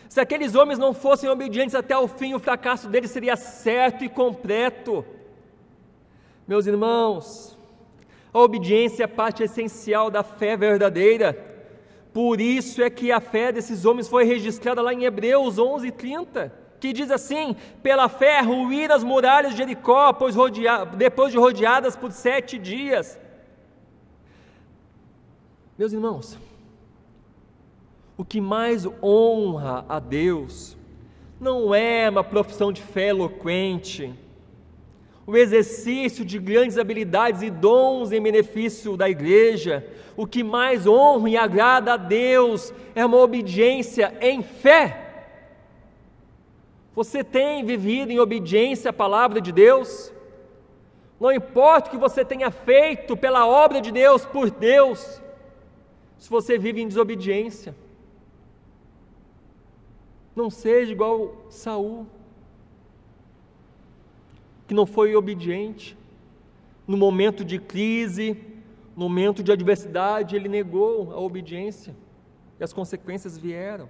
[0.09, 4.09] Se aqueles homens não fossem obedientes até o fim, o fracasso deles seria certo e
[4.09, 5.04] completo.
[6.46, 7.59] Meus irmãos,
[8.33, 11.37] a obediência é parte essencial da fé verdadeira.
[12.12, 16.50] Por isso é que a fé desses homens foi registrada lá em Hebreus 11:30,
[16.81, 20.35] que diz assim: pela fé ruíram as muralhas de Jericó, pois
[20.96, 23.18] depois de rodeadas por sete dias.
[25.78, 26.36] Meus irmãos,
[28.16, 30.76] o que mais honra a Deus
[31.38, 34.12] não é uma profissão de fé eloquente,
[35.24, 39.86] o exercício de grandes habilidades e dons em benefício da igreja,
[40.16, 45.28] o que mais honra e agrada a Deus é uma obediência em fé.
[46.92, 50.12] Você tem vivido em obediência à palavra de Deus?
[51.20, 55.22] Não importa o que você tenha feito pela obra de Deus, por Deus,
[56.18, 57.74] se você vive em desobediência.
[60.35, 62.07] Não seja igual Saul,
[64.66, 65.96] que não foi obediente.
[66.87, 68.37] No momento de crise,
[68.96, 71.94] no momento de adversidade, ele negou a obediência
[72.59, 73.88] e as consequências vieram.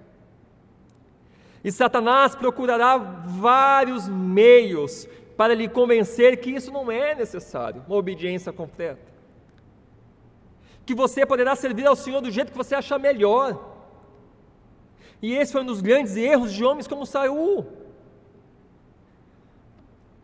[1.63, 8.51] E Satanás procurará vários meios para lhe convencer que isso não é necessário, uma obediência
[8.51, 9.08] completa
[10.89, 13.47] que você poderá servir ao Senhor do jeito que você achar melhor.
[15.21, 17.63] E esse foi um dos grandes erros de homens como Saul.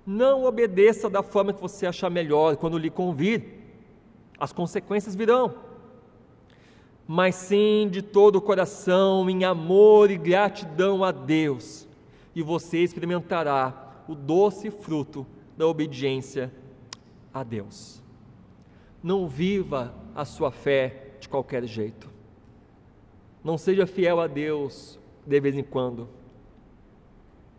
[0.08, 3.44] Não obedeça da forma que você achar melhor quando lhe convir.
[4.40, 5.54] As consequências virão.
[7.08, 11.88] Mas sim de todo o coração, em amor e gratidão a Deus,
[12.36, 16.52] e você experimentará o doce fruto da obediência
[17.32, 18.02] a Deus.
[19.04, 22.10] Não viva a sua fé de qualquer jeito.
[23.44, 26.08] Não seja fiel a Deus de vez em quando.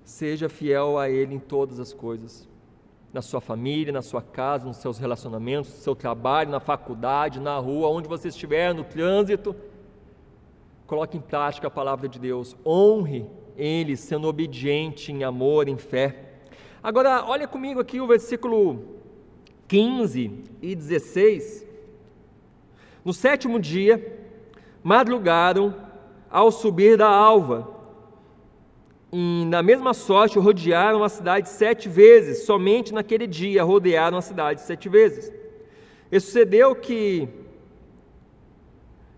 [0.02, 2.48] Seja fiel a Ele em todas as coisas.
[3.12, 7.58] Na sua família, na sua casa, nos seus relacionamentos, no seu trabalho, na faculdade, na
[7.58, 9.54] rua, onde você estiver, no trânsito.
[10.86, 12.56] Coloque em prática a palavra de Deus.
[12.64, 16.24] Honre Ele, sendo obediente em amor, em fé.
[16.82, 18.96] Agora, olha comigo aqui o versículo
[19.68, 21.65] 15 e 16.
[23.06, 24.04] No sétimo dia,
[24.82, 25.72] madrugaram
[26.28, 27.68] ao subir da alva.
[29.12, 34.60] E na mesma sorte rodearam a cidade sete vezes, somente naquele dia rodearam a cidade
[34.60, 35.32] sete vezes.
[36.10, 37.28] E sucedeu que,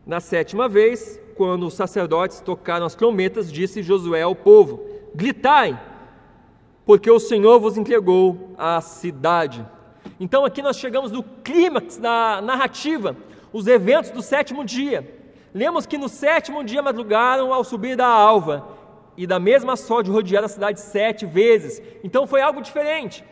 [0.05, 5.81] na sétima vez, quando os sacerdotes tocaram as trombetas, disse Josué ao povo: Gritai,
[6.85, 9.67] porque o Senhor vos entregou a cidade.
[10.21, 13.17] Então aqui nós chegamos no clímax da narrativa,
[13.53, 15.17] os eventos do sétimo dia.
[15.55, 18.69] Lemos que no sétimo dia madrugaram ao subir da alva,
[19.17, 21.83] e da mesma sorte rodearam a cidade sete vezes.
[22.05, 23.25] Então foi algo diferente.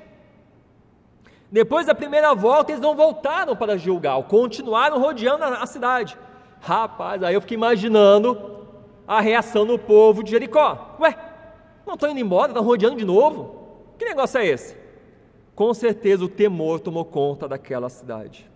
[1.50, 6.18] Depois da primeira volta, eles não voltaram para Gilgal, continuaram rodeando a cidade.
[6.60, 8.66] Rapaz, aí eu fiquei imaginando
[9.06, 10.96] a reação do povo de Jericó.
[10.98, 11.16] Ué,
[11.86, 13.94] não estão indo embora, estão rodeando de novo?
[13.96, 14.76] Que negócio é esse?
[15.54, 18.50] Com certeza o temor tomou conta daquela cidade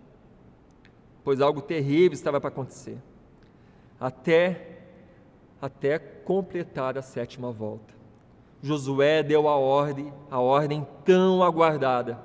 [1.23, 2.97] pois algo terrível estava para acontecer,
[3.99, 4.79] até,
[5.61, 7.93] até completar a sétima volta.
[8.61, 12.19] Josué deu a ordem, a ordem tão aguardada.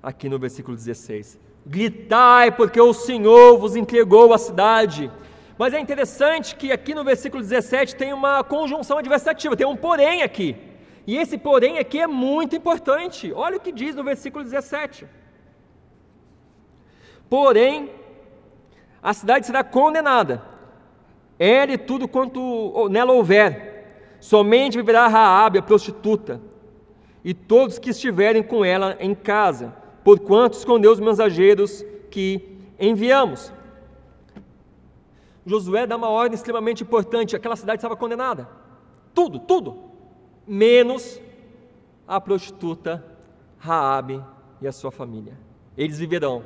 [0.00, 1.38] aqui no versículo 16.
[1.66, 5.10] Gritai, porque o Senhor vos entregou a cidade.
[5.58, 10.22] Mas é interessante que aqui no versículo 17 tem uma conjunção adversativa, tem um porém
[10.22, 10.56] aqui.
[11.04, 13.32] E esse porém aqui é muito importante.
[13.32, 15.04] Olha o que diz no versículo 17.
[17.28, 17.90] Porém,
[19.02, 20.42] a cidade será condenada,
[21.38, 24.16] ela e tudo quanto nela houver.
[24.20, 26.40] Somente viverá Raabe, a prostituta,
[27.22, 33.52] e todos que estiverem com ela em casa, porquanto escondeu os mensageiros que enviamos.
[35.46, 38.48] Josué dá uma ordem extremamente importante: aquela cidade estava condenada.
[39.14, 39.78] Tudo, tudo,
[40.46, 41.20] menos
[42.06, 43.04] a prostituta
[43.58, 44.22] Raabe
[44.60, 45.38] e a sua família.
[45.76, 46.42] Eles viverão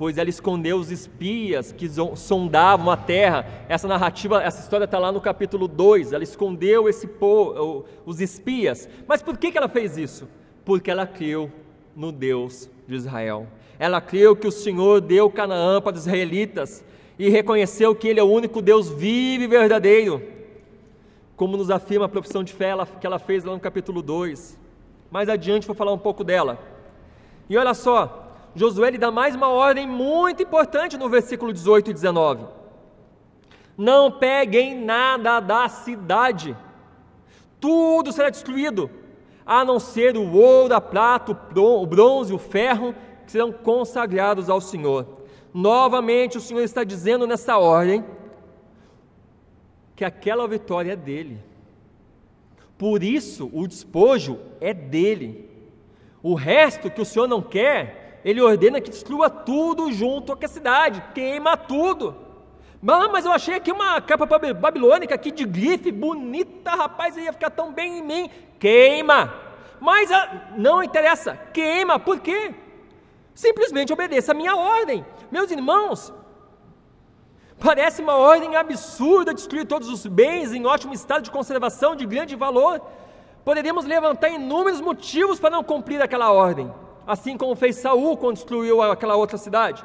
[0.00, 1.86] pois ela escondeu os espias que
[2.16, 3.44] sondavam a terra.
[3.68, 6.14] Essa narrativa, essa história está lá no capítulo 2.
[6.14, 8.88] Ela escondeu esse povo, os espias.
[9.06, 10.26] Mas por que, que ela fez isso?
[10.64, 11.52] Porque ela creu
[11.94, 13.46] no Deus de Israel.
[13.78, 16.82] Ela creu que o Senhor deu Canaã para os israelitas
[17.18, 20.22] e reconheceu que Ele é o único Deus vivo e verdadeiro,
[21.36, 24.58] como nos afirma a profissão de fé que ela fez lá no capítulo 2.
[25.10, 26.58] Mais adiante vou falar um pouco dela.
[27.50, 28.19] E olha só,
[28.54, 32.44] Josué lhe dá mais uma ordem muito importante no versículo 18 e 19.
[33.76, 36.56] Não peguem nada da cidade,
[37.60, 38.90] tudo será destruído,
[39.46, 44.60] a não ser o ouro, a prata, o bronze, o ferro, que serão consagrados ao
[44.60, 45.06] Senhor.
[45.52, 48.04] Novamente, o Senhor está dizendo nessa ordem
[49.96, 51.38] que aquela vitória é dele.
[52.78, 55.48] Por isso, o despojo é dele.
[56.22, 60.48] O resto que o Senhor não quer, ele ordena que destrua tudo junto com a
[60.48, 62.14] cidade, queima tudo.
[62.82, 67.72] mas eu achei aqui uma capa babilônica aqui de glife, bonita, rapaz, ia ficar tão
[67.72, 68.30] bem em mim.
[68.58, 69.32] Queima!
[69.80, 72.54] Mas ah, não interessa, queima, por quê?
[73.34, 75.04] Simplesmente obedeça a minha ordem.
[75.30, 76.12] Meus irmãos,
[77.58, 82.36] parece uma ordem absurda destruir todos os bens em ótimo estado de conservação, de grande
[82.36, 82.82] valor.
[83.42, 86.70] Poderíamos levantar inúmeros motivos para não cumprir aquela ordem
[87.10, 89.84] assim como fez Saul quando destruiu aquela outra cidade.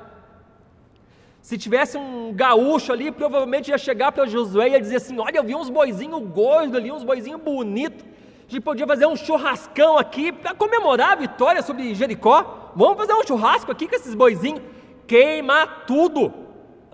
[1.41, 5.37] Se tivesse um gaúcho ali, provavelmente ia chegar para Josué e ia dizer assim: Olha,
[5.37, 8.05] eu vi uns boizinhos gordos ali, uns boizinhos bonitos.
[8.47, 12.71] A gente podia fazer um churrascão aqui para comemorar a vitória sobre Jericó.
[12.75, 14.61] Vamos fazer um churrasco aqui com esses boizinhos.
[15.07, 16.31] Queima tudo.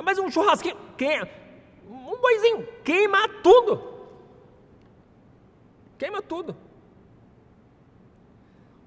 [0.01, 1.27] Mas um churrasquinho, queima.
[1.89, 3.81] Um boizinho, queima tudo.
[5.97, 6.55] Queima tudo.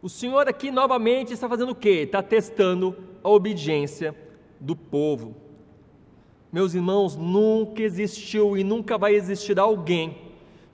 [0.04, 2.02] O Senhor aqui novamente está fazendo o quê?
[2.02, 4.14] Está testando a obediência
[4.60, 5.34] do povo.
[6.52, 10.18] Meus irmãos, nunca existiu e nunca vai existir alguém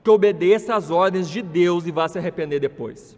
[0.03, 3.17] que obedeça às ordens de Deus e vá se arrepender depois.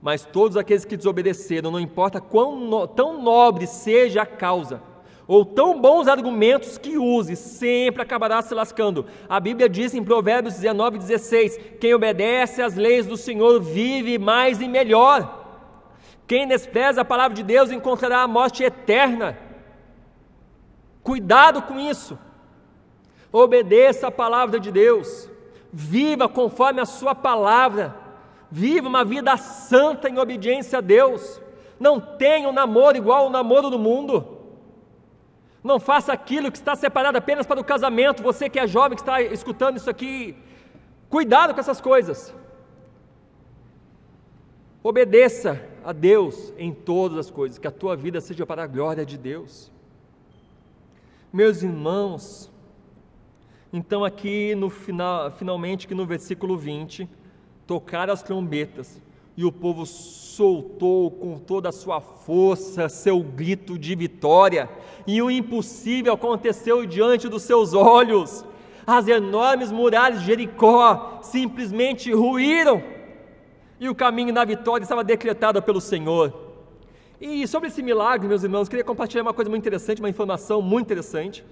[0.00, 4.82] Mas todos aqueles que desobedeceram, não importa quão no, tão nobre seja a causa,
[5.28, 9.04] ou tão bons argumentos que use, sempre acabará se lascando.
[9.28, 14.58] A Bíblia diz em Provérbios 19, 16: Quem obedece às leis do Senhor vive mais
[14.62, 15.36] e melhor.
[16.26, 19.38] Quem despreza a palavra de Deus encontrará a morte eterna.
[21.02, 22.18] Cuidado com isso.
[23.30, 25.28] Obedeça a palavra de Deus.
[25.70, 27.94] Viva conforme a sua palavra.
[28.50, 31.38] Viva uma vida santa em obediência a Deus.
[31.78, 34.37] Não tenha um namoro igual ao namoro do mundo.
[35.62, 38.22] Não faça aquilo que está separado apenas para o casamento.
[38.22, 40.36] Você que é jovem, que está escutando isso aqui,
[41.08, 42.34] cuidado com essas coisas.
[44.82, 49.04] Obedeça a Deus em todas as coisas, que a tua vida seja para a glória
[49.04, 49.72] de Deus.
[51.32, 52.50] Meus irmãos,
[53.72, 57.08] então aqui no final, finalmente que no versículo 20,
[57.66, 59.00] tocar as trombetas,
[59.38, 64.68] e o povo soltou com toda a sua força seu grito de vitória,
[65.06, 68.44] e o impossível aconteceu diante dos seus olhos.
[68.84, 72.82] As enormes muralhas de Jericó simplesmente ruíram,
[73.78, 76.34] e o caminho da vitória estava decretado pelo Senhor.
[77.20, 80.86] E sobre esse milagre, meus irmãos, queria compartilhar uma coisa muito interessante, uma informação muito
[80.86, 81.44] interessante.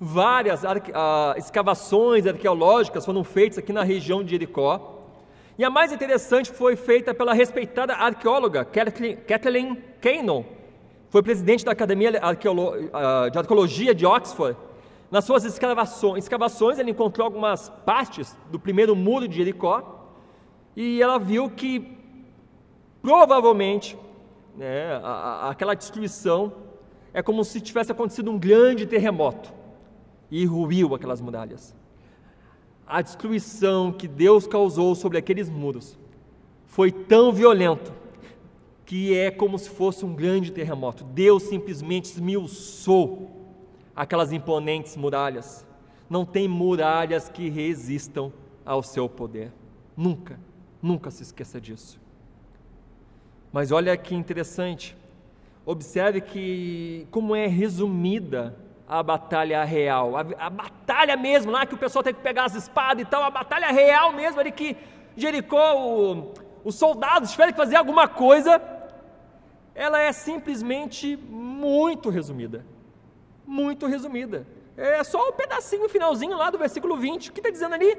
[0.00, 5.01] Várias ah, escavações arqueológicas foram feitas aqui na região de Jericó.
[5.58, 10.44] E a mais interessante foi feita pela respeitada arqueóloga Kathleen Cannon,
[11.10, 14.56] foi presidente da Academia ah, de Arqueologia de Oxford.
[15.10, 20.08] Nas suas escavações, escavações ela encontrou algumas partes do primeiro muro de Jericó.
[20.74, 21.98] E ela viu que
[23.02, 23.98] provavelmente
[24.56, 24.98] né,
[25.42, 26.50] aquela destruição
[27.12, 29.52] é como se tivesse acontecido um grande terremoto
[30.30, 31.74] e ruiu aquelas muralhas
[32.86, 35.98] a destruição que Deus causou sobre aqueles muros
[36.66, 37.92] foi tão violento
[38.84, 41.04] que é como se fosse um grande terremoto.
[41.04, 43.30] Deus simplesmente esmiuçou
[43.94, 45.66] aquelas imponentes muralhas.
[46.10, 48.32] Não tem muralhas que resistam
[48.64, 49.52] ao seu poder.
[49.96, 50.38] Nunca,
[50.82, 52.00] nunca se esqueça disso.
[53.52, 54.96] Mas olha que interessante.
[55.64, 58.56] Observe que como é resumida
[58.98, 62.54] a batalha real, a, a, batalha mesmo lá que o pessoal tem que pegar as
[62.54, 64.76] espadas e tal, a batalha real mesmo ali que
[65.16, 68.60] Jericó, o, os soldados tiveram que fazer alguma coisa
[69.74, 72.66] ela é simplesmente muito resumida.
[73.46, 74.46] Muito resumida.
[74.76, 77.96] É só o um pedacinho finalzinho lá do versículo 20, o que está dizendo ali?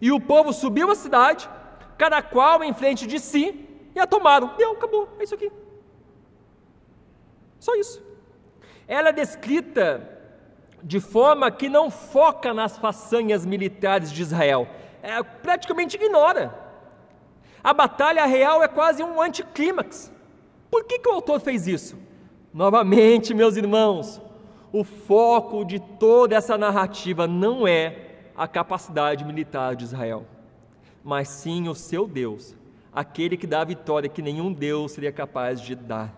[0.00, 1.50] E o povo subiu a cidade,
[1.98, 4.54] cada qual em frente de si, e a tomaram.
[4.56, 5.50] Deu, acabou, é isso aqui.
[7.58, 8.00] Só isso.
[8.86, 10.19] Ela é descrita
[10.82, 14.68] de forma que não foca nas façanhas militares de Israel,
[15.02, 16.54] é, praticamente ignora.
[17.62, 20.12] A batalha real é quase um anticlímax.
[20.70, 21.96] Por que, que o autor fez isso?
[22.52, 24.20] Novamente, meus irmãos,
[24.72, 30.24] o foco de toda essa narrativa não é a capacidade militar de Israel,
[31.04, 32.56] mas sim o seu Deus,
[32.92, 36.14] aquele que dá a vitória que nenhum Deus seria capaz de dar.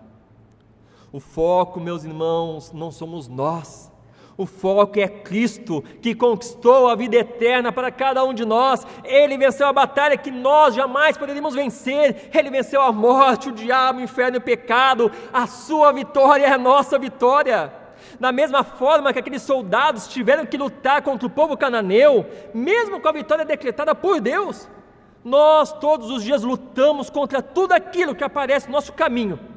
[1.13, 3.92] O foco, meus irmãos, não somos nós,
[4.37, 8.87] o foco é Cristo, que conquistou a vida eterna para cada um de nós.
[9.05, 12.31] Ele venceu a batalha que nós jamais poderíamos vencer.
[12.33, 15.13] Ele venceu a morte, o diabo, o inferno e o pecado.
[15.33, 17.73] A sua vitória é a nossa vitória.
[18.19, 23.09] Da mesma forma que aqueles soldados tiveram que lutar contra o povo cananeu, mesmo com
[23.09, 24.69] a vitória decretada por Deus,
[25.25, 29.52] nós todos os dias lutamos contra tudo aquilo que aparece no nosso caminho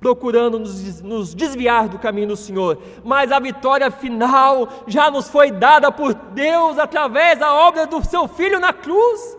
[0.00, 5.90] procurando nos, desviar do caminho do Senhor, mas a vitória final já nos foi dada
[5.90, 9.36] por Deus através da obra do seu Filho na cruz.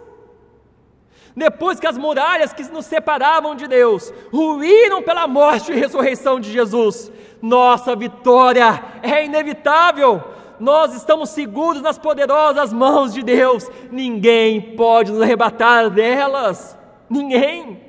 [1.36, 6.52] Depois que as muralhas que nos separavam de Deus ruíram pela morte e ressurreição de
[6.52, 7.10] Jesus,
[7.42, 10.22] nossa vitória é inevitável.
[10.60, 16.78] Nós estamos seguros nas poderosas mãos de Deus, ninguém pode nos arrebatar delas.
[17.10, 17.82] Ninguém.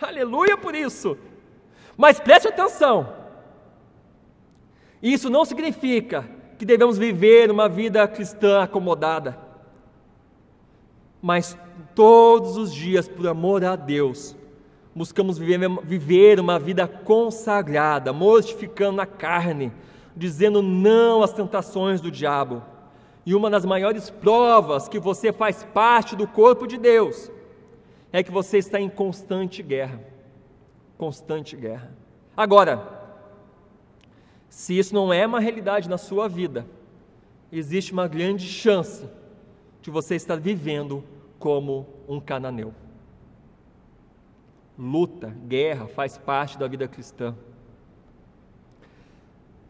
[0.00, 1.18] Aleluia por isso.
[1.96, 3.08] Mas preste atenção:
[5.02, 6.24] isso não significa
[6.58, 9.38] que devemos viver uma vida cristã acomodada,
[11.20, 11.58] mas
[11.94, 14.36] todos os dias, por amor a Deus,
[14.94, 19.72] buscamos viver, uma vida consagrada, mortificando a carne,
[20.16, 22.62] dizendo não às tentações do diabo.
[23.26, 27.30] E uma das maiores provas que você faz parte do corpo de Deus
[28.12, 30.13] é que você está em constante guerra
[30.96, 31.92] constante guerra.
[32.36, 33.02] Agora,
[34.48, 36.66] se isso não é uma realidade na sua vida,
[37.50, 39.04] existe uma grande chance
[39.82, 41.02] de você estar vivendo
[41.38, 42.72] como um cananeu.
[44.78, 47.34] Luta, guerra faz parte da vida cristã.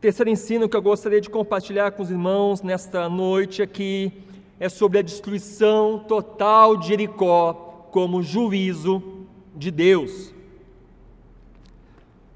[0.00, 4.12] Terceiro ensino que eu gostaria de compartilhar com os irmãos nesta noite aqui
[4.60, 10.33] é sobre a destruição total de Jericó como juízo de Deus.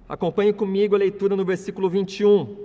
[0.08, 2.56] Acompanhe comigo a leitura no versículo 21.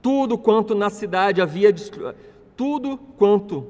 [0.00, 1.72] Tudo quanto na cidade havia
[2.58, 3.66] tudo quanto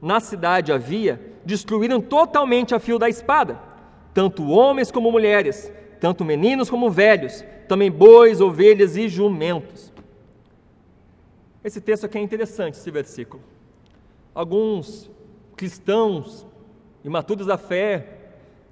[0.00, 3.58] na cidade havia, destruíram totalmente a fio da espada,
[4.12, 9.90] tanto homens como mulheres, tanto meninos como velhos, também bois, ovelhas e jumentos.
[11.64, 13.42] Esse texto aqui é interessante, esse versículo.
[14.34, 15.10] Alguns
[15.56, 16.46] cristãos
[17.02, 18.15] imaturos da fé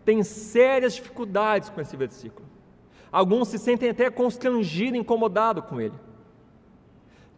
[0.05, 2.47] têm sérias dificuldades com esse versículo.
[3.11, 5.95] Alguns se sentem até constrangidos, incomodados com ele.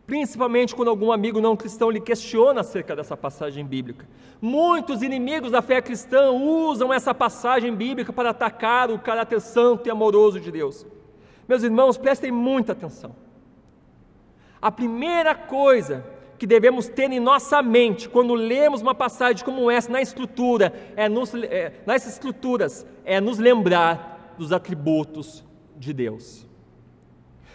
[0.06, 4.06] Principalmente quando algum amigo não cristão lhe questiona acerca dessa passagem bíblica.
[4.40, 9.90] Muitos inimigos da fé cristã usam essa passagem bíblica para atacar o caráter santo e
[9.90, 10.86] amoroso de Deus.
[11.48, 13.14] Meus irmãos, prestem muita atenção.
[14.62, 16.04] A primeira coisa
[16.38, 21.08] que devemos ter em nossa mente quando lemos uma passagem como essa na escritura, é
[21.08, 25.44] nos, é, nas escrituras, é nos lembrar dos atributos
[25.76, 26.46] de Deus.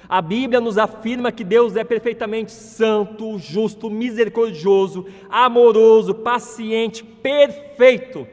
[0.10, 8.28] A Bíblia nos afirma que Deus é perfeitamente santo, justo, misericordioso, amoroso, paciente, perfeito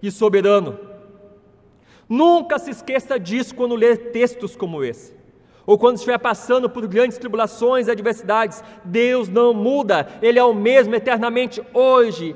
[0.00, 0.78] e soberano.
[2.08, 5.17] Nunca se esqueça disso quando ler textos como esse
[5.68, 10.54] ou quando estiver passando por grandes tribulações e adversidades, Deus não muda, Ele é o
[10.54, 12.34] mesmo eternamente hoje,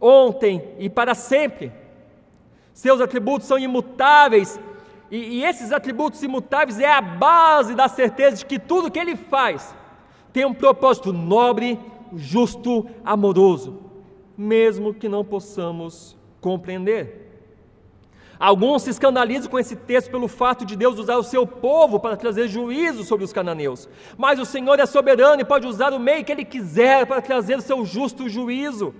[0.00, 1.72] ontem e para sempre.
[2.74, 4.58] Seus atributos são imutáveis,
[5.12, 9.14] e, e esses atributos imutáveis é a base da certeza de que tudo que Ele
[9.14, 9.72] faz
[10.32, 11.78] tem um propósito nobre,
[12.16, 13.78] justo, amoroso,
[14.36, 17.27] mesmo que não possamos compreender.
[18.38, 22.16] Alguns se escandalizam com esse texto pelo fato de Deus usar o seu povo para
[22.16, 23.88] trazer juízo sobre os cananeus.
[24.16, 27.58] Mas o Senhor é soberano e pode usar o meio que Ele quiser para trazer
[27.58, 28.94] o seu justo juízo.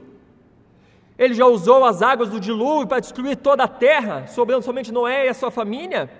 [1.17, 5.27] Ele já usou as águas do dilúvio para destruir toda a terra, sobrando somente Noé
[5.27, 6.11] e a sua família.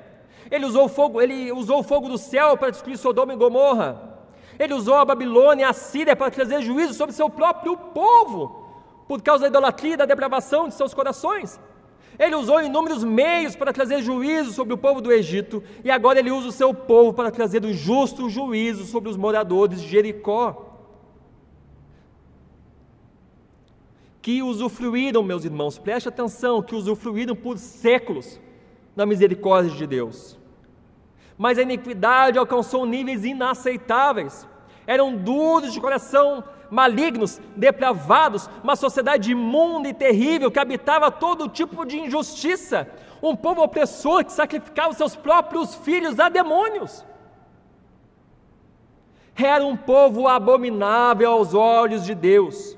[0.51, 4.19] Ele usou o fogo, ele usou o fogo do céu para destruir Sodoma e Gomorra.
[4.59, 8.65] Ele usou a Babilônia e a Síria para trazer juízo sobre seu próprio povo,
[9.07, 11.61] por causa da idolatria e da depravação de seus corações.
[12.19, 16.33] Ele usou inúmeros meios para trazer juízo sobre o povo do Egito, e agora ele
[16.33, 20.65] usa o seu povo para trazer o justo juízo sobre os moradores de Jericó.
[24.21, 28.41] Que usufruíram, meus irmãos, preste atenção, que usufruíram por séculos
[28.97, 30.37] da misericórdia de Deus.
[31.39, 34.45] Mas a iniquidade alcançou níveis inaceitáveis.
[34.85, 41.85] Eram duros de coração, malignos, depravados, uma sociedade imunda e terrível que habitava todo tipo
[41.85, 42.89] de injustiça,
[43.23, 47.05] um povo opressor que sacrificava seus próprios filhos a demônios.
[49.35, 52.77] Era um povo abominável aos olhos de Deus,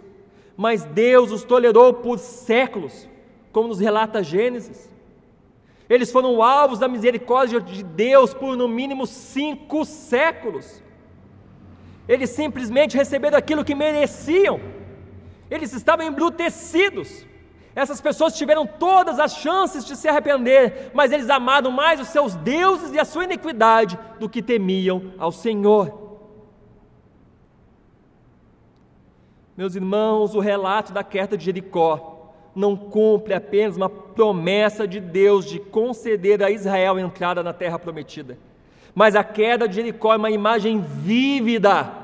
[0.57, 3.09] mas Deus os tolerou por séculos,
[3.51, 4.91] como nos relata Gênesis.
[5.89, 10.81] Eles foram alvos da misericórdia de Deus por no mínimo cinco séculos.
[12.11, 14.61] Eles simplesmente receberam aquilo que mereciam.
[15.49, 17.25] Eles estavam embrutecidos.
[17.73, 22.35] Essas pessoas tiveram todas as chances de se arrepender, mas eles amaram mais os seus
[22.35, 26.19] deuses e a sua iniquidade do que temiam ao Senhor.
[29.57, 35.45] Meus irmãos, o relato da queda de Jericó não cumpre apenas uma promessa de Deus
[35.45, 38.37] de conceder a Israel entrada na terra prometida,
[38.93, 42.00] mas a queda de Jericó é uma imagem vívida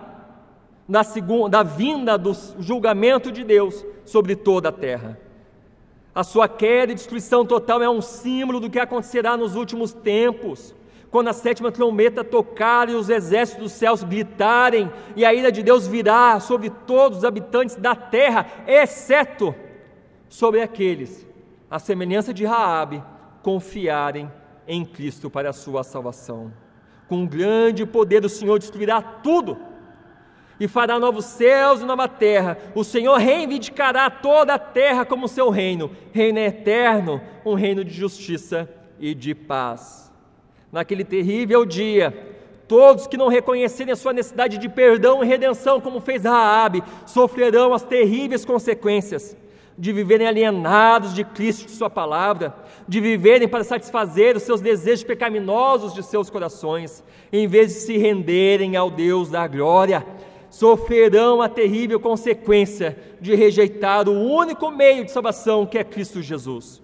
[0.89, 5.19] da, segunda, da vinda do julgamento de Deus sobre toda a terra.
[6.15, 10.75] A sua queda e destruição total é um símbolo do que acontecerá nos últimos tempos,
[11.11, 15.63] quando a sétima trombeta tocar e os exércitos dos céus gritarem, e a ira de
[15.63, 19.55] Deus virá sobre todos os habitantes da terra, exceto
[20.29, 21.27] sobre aqueles,
[21.71, 23.03] à semelhança de Raabe,
[23.43, 24.31] confiarem
[24.67, 26.53] em Cristo para a sua salvação.
[27.09, 29.57] Com grande poder o Senhor destruirá tudo
[30.59, 32.59] e fará novos céus e nova terra.
[32.75, 38.69] O Senhor reivindicará toda a terra como seu reino, reino eterno, um reino de justiça
[38.99, 40.11] e de paz.
[40.73, 42.13] Naquele terrível dia,
[42.67, 47.73] todos que não reconhecerem a sua necessidade de perdão e redenção, como fez Raabe, sofrerão
[47.73, 49.37] as terríveis consequências
[49.79, 52.55] de viverem alienados de Cristo e de sua palavra,
[52.89, 57.99] de viverem para satisfazer os seus desejos pecaminosos de seus corações, em vez de se
[57.99, 60.03] renderem ao Deus da glória
[60.59, 66.81] sofrerão a terrível consequência de rejeitar o único meio de salvação que é Cristo Jesus.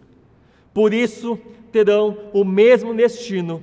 [0.75, 1.39] Por isso,
[1.71, 3.63] terão o mesmo destino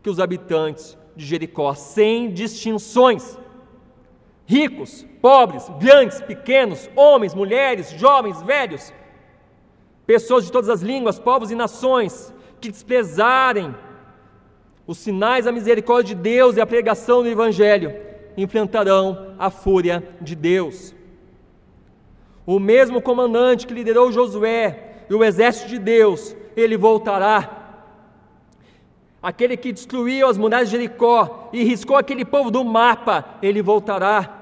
[0.00, 3.36] que os habitantes de Jericó, sem distinções.
[4.46, 8.94] Ricos, pobres, grandes, pequenos, homens, mulheres, jovens, velhos,
[10.06, 13.74] pessoas de todas as línguas, povos e nações que desprezarem
[14.86, 18.07] os sinais da misericórdia de Deus e a pregação do Evangelho
[18.42, 20.94] enfrentarão a fúria de Deus.
[22.46, 27.56] O mesmo comandante que liderou Josué e o exército de Deus, ele voltará.
[29.20, 34.36] Aquele que destruiu as muralhas de Jericó e riscou aquele povo do mapa, ele voltará.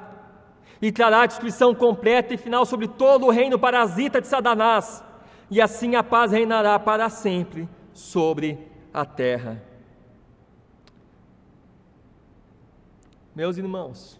[0.81, 5.03] E trará a destruição completa e final sobre todo o reino parasita de Satanás.
[5.51, 8.59] E assim a paz reinará para sempre sobre
[8.93, 9.66] a terra.
[13.37, 14.19] Meus irmãos,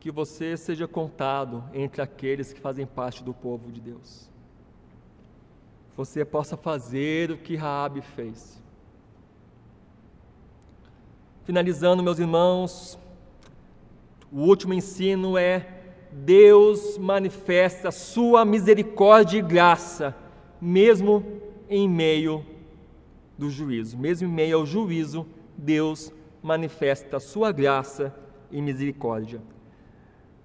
[0.00, 4.30] que você seja contado entre aqueles que fazem parte do povo de Deus.
[5.94, 8.58] Você possa fazer o que Raabe fez.
[11.44, 12.98] Finalizando, meus irmãos,
[14.32, 20.16] o último ensino é Deus manifesta sua misericórdia e graça,
[20.58, 21.22] mesmo
[21.68, 22.46] em meio
[23.36, 26.10] do juízo, mesmo em meio ao juízo, Deus
[26.48, 28.14] manifesta sua graça
[28.50, 29.38] e misericórdia.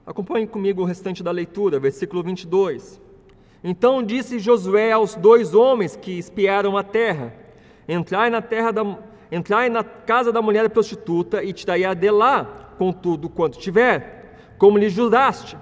[0.06, 3.02] Acompanhe comigo o restante da leitura, versículo 22.
[3.64, 7.34] Então disse Josué aos dois homens que espiaram a terra:
[7.88, 8.84] Entrai na terra da
[9.32, 14.78] entrai na casa da mulher prostituta e tirai de lá com tudo quanto tiver, como
[14.78, 15.58] lhe juraste.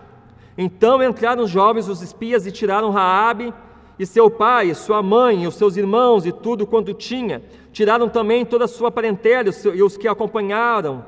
[0.58, 3.54] Então entraram os jovens os espias e tiraram Raabe
[4.02, 7.44] e seu pai, sua mãe, os seus irmãos e tudo quanto tinha.
[7.72, 11.06] Tiraram também toda a sua parentela e os que acompanharam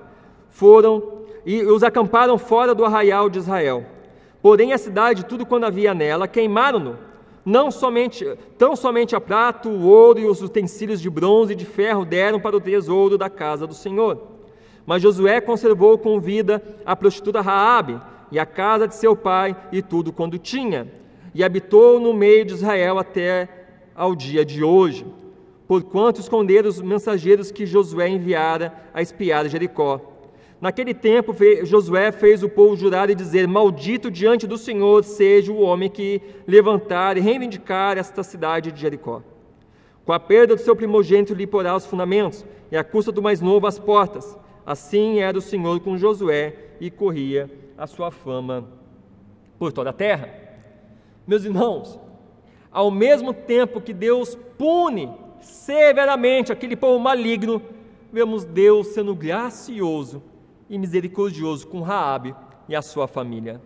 [0.47, 3.83] foram e os acamparam fora do arraial de Israel.
[4.43, 6.99] Porém a cidade, tudo quanto havia nela, queimaram-no,
[7.43, 8.27] Não somente,
[8.59, 12.39] tão somente a prata, o ouro e os utensílios de bronze e de ferro deram
[12.39, 14.21] para o tesouro da casa do Senhor.
[14.85, 17.99] Mas Josué conservou com vida a prostituta Raabe
[18.31, 21.01] e a casa de seu pai e tudo quando tinha,
[21.34, 23.49] e habitou no meio de Israel até
[23.95, 25.05] ao dia de hoje,
[25.67, 30.01] porquanto esconderam os mensageiros que Josué enviara a espiar Jericó.
[30.61, 35.61] Naquele tempo, Josué fez o povo jurar e dizer: Maldito diante do Senhor seja o
[35.61, 39.21] homem que levantar e reivindicar esta cidade de Jericó.
[40.05, 43.41] Com a perda do seu primogênito lhe porá os fundamentos, e a custa do mais
[43.41, 44.38] novo as portas.
[44.65, 48.65] Assim era o Senhor com Josué e corria a sua fama
[49.59, 50.42] por toda a terra.
[51.26, 51.99] Meus irmãos,
[52.71, 57.61] ao mesmo tempo que Deus pune severamente aquele povo maligno,
[58.11, 60.21] vemos Deus sendo gracioso
[60.69, 62.36] e misericordioso com Raabe
[62.67, 63.61] e a sua família.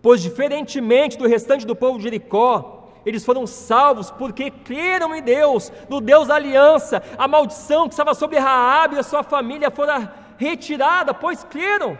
[0.00, 5.72] Pois diferentemente do restante do povo de Jericó, eles foram salvos porque creram em Deus,
[5.88, 7.02] no Deus da aliança.
[7.16, 11.96] A maldição que estava sobre Raabe e a sua família fora retirada, pois creram.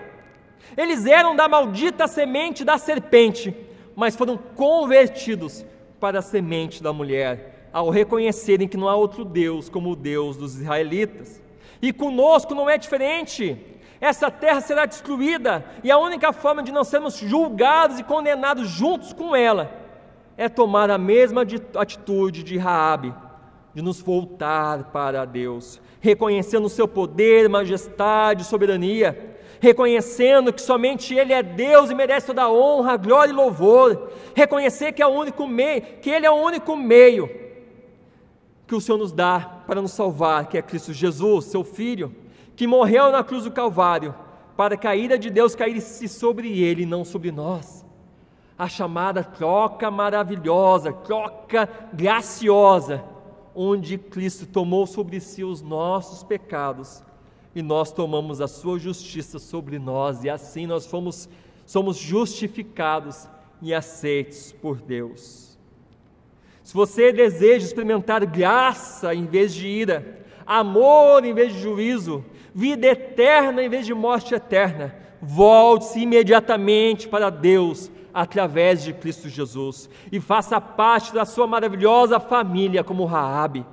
[0.77, 3.55] Eles eram da maldita semente da serpente,
[3.99, 5.67] mas foram convertidos
[5.99, 10.37] para a semente da mulher, ao reconhecerem que não há outro Deus como o Deus
[10.37, 11.43] dos israelitas.
[11.83, 13.59] E conosco não é diferente
[14.01, 19.13] essa terra será destruída, e a única forma de não sermos julgados e condenados juntos
[19.13, 19.73] com ela
[20.37, 21.45] é tomar a mesma
[21.75, 23.13] atitude de Raabe,
[23.75, 31.33] de nos voltar para Deus, reconhecendo o seu poder, majestade, soberania, reconhecendo que somente Ele
[31.33, 35.47] é Deus e merece toda a honra, glória e louvor, reconhecer que é o único
[35.47, 37.29] meio, que Ele é o único meio
[38.67, 42.15] que o Senhor nos dá para nos salvar, que é Cristo Jesus, seu Filho
[42.59, 44.13] que morreu na cruz do Calvário,
[44.57, 47.87] para que a ira de Deus caísse sobre ele, não sobre nós.
[48.59, 53.05] A chamada troca maravilhosa, troca graciosa,
[53.55, 57.01] onde Cristo tomou sobre si os nossos pecados
[57.55, 61.29] e nós tomamos a sua justiça sobre nós, e assim nós fomos,
[61.67, 63.29] somos justificados
[63.61, 65.59] e aceitos por Deus.
[66.63, 72.25] Se você deseja experimentar graça em vez de ira, amor em vez de juízo,
[72.55, 74.95] vida eterna em vez de morte eterna.
[75.21, 82.85] Volte-se imediatamente para Deus através de Cristo Jesus e faça parte da sua maravilhosa família
[82.85, 83.65] como Raabe.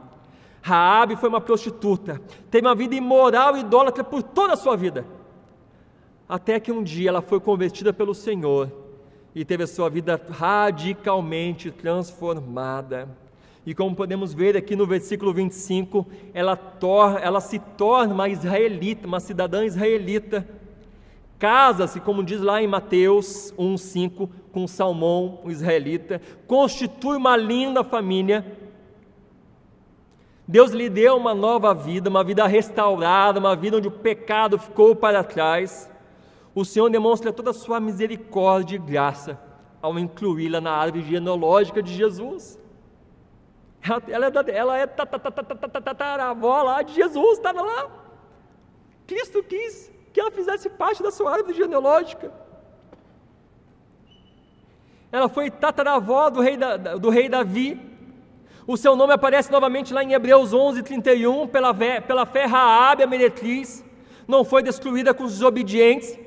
[0.65, 5.05] Raabe foi uma prostituta, teve uma vida imoral e idólatra por toda a sua vida.
[6.27, 8.71] Até que um dia ela foi convertida pelo Senhor
[9.35, 13.07] e teve a sua vida radicalmente transformada.
[13.63, 16.03] E como podemos ver aqui no versículo 25,
[16.33, 20.47] ela, tor ela se torna uma israelita, uma cidadã israelita.
[21.37, 26.19] Casa-se, como diz lá em Mateus 1,5, com Salmão, um israelita.
[26.47, 28.64] Constitui uma linda família.
[30.47, 34.95] Deus lhe deu uma nova vida, uma vida restaurada, uma vida onde o pecado ficou
[34.95, 35.89] para trás.
[36.53, 39.39] O Senhor demonstra toda a sua misericórdia e graça
[39.81, 42.59] ao incluí-la na árvore genealógica de Jesus.
[44.07, 47.87] Ela é, da, ela é tataravó lá de Jesus, estava lá.
[49.05, 52.31] Cristo quis que ela fizesse parte da sua árvore genealógica.
[55.11, 57.94] Ela foi tataravó do rei, da, do rei Davi.
[58.67, 63.07] O seu nome aparece novamente lá em Hebreus 11, 31, pela, pela fé Raabe, a
[63.07, 63.83] meretriz.
[64.27, 66.17] Não foi destruída com os desobedientes.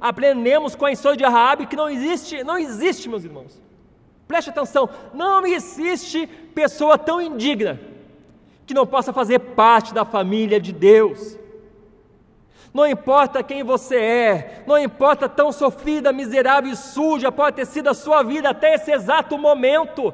[0.00, 3.60] Aprendemos com a história de Raabe que não existe, não existe, meus irmãos
[4.28, 7.80] Preste atenção, não existe pessoa tão indigna
[8.66, 11.38] que não possa fazer parte da família de Deus.
[12.74, 17.88] Não importa quem você é, não importa tão sofrida, miserável e suja pode ter sido
[17.88, 20.12] a sua vida até esse exato momento.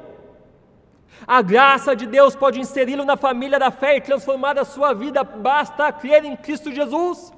[1.27, 5.23] A graça de Deus pode inseri-lo na família da fé e transformar a sua vida,
[5.23, 7.33] basta crer em Cristo Jesus.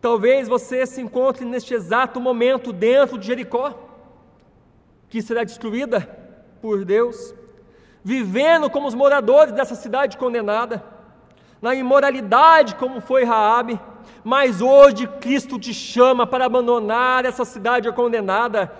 [0.00, 3.72] Talvez você se encontre neste exato momento dentro de Jericó
[5.08, 6.08] que será destruída
[6.62, 7.34] por Deus,
[8.02, 10.82] vivendo como os moradores dessa cidade condenada,
[11.60, 13.78] na imoralidade como foi Raabe,
[14.24, 18.72] mas hoje Cristo te chama para abandonar essa cidade condenada,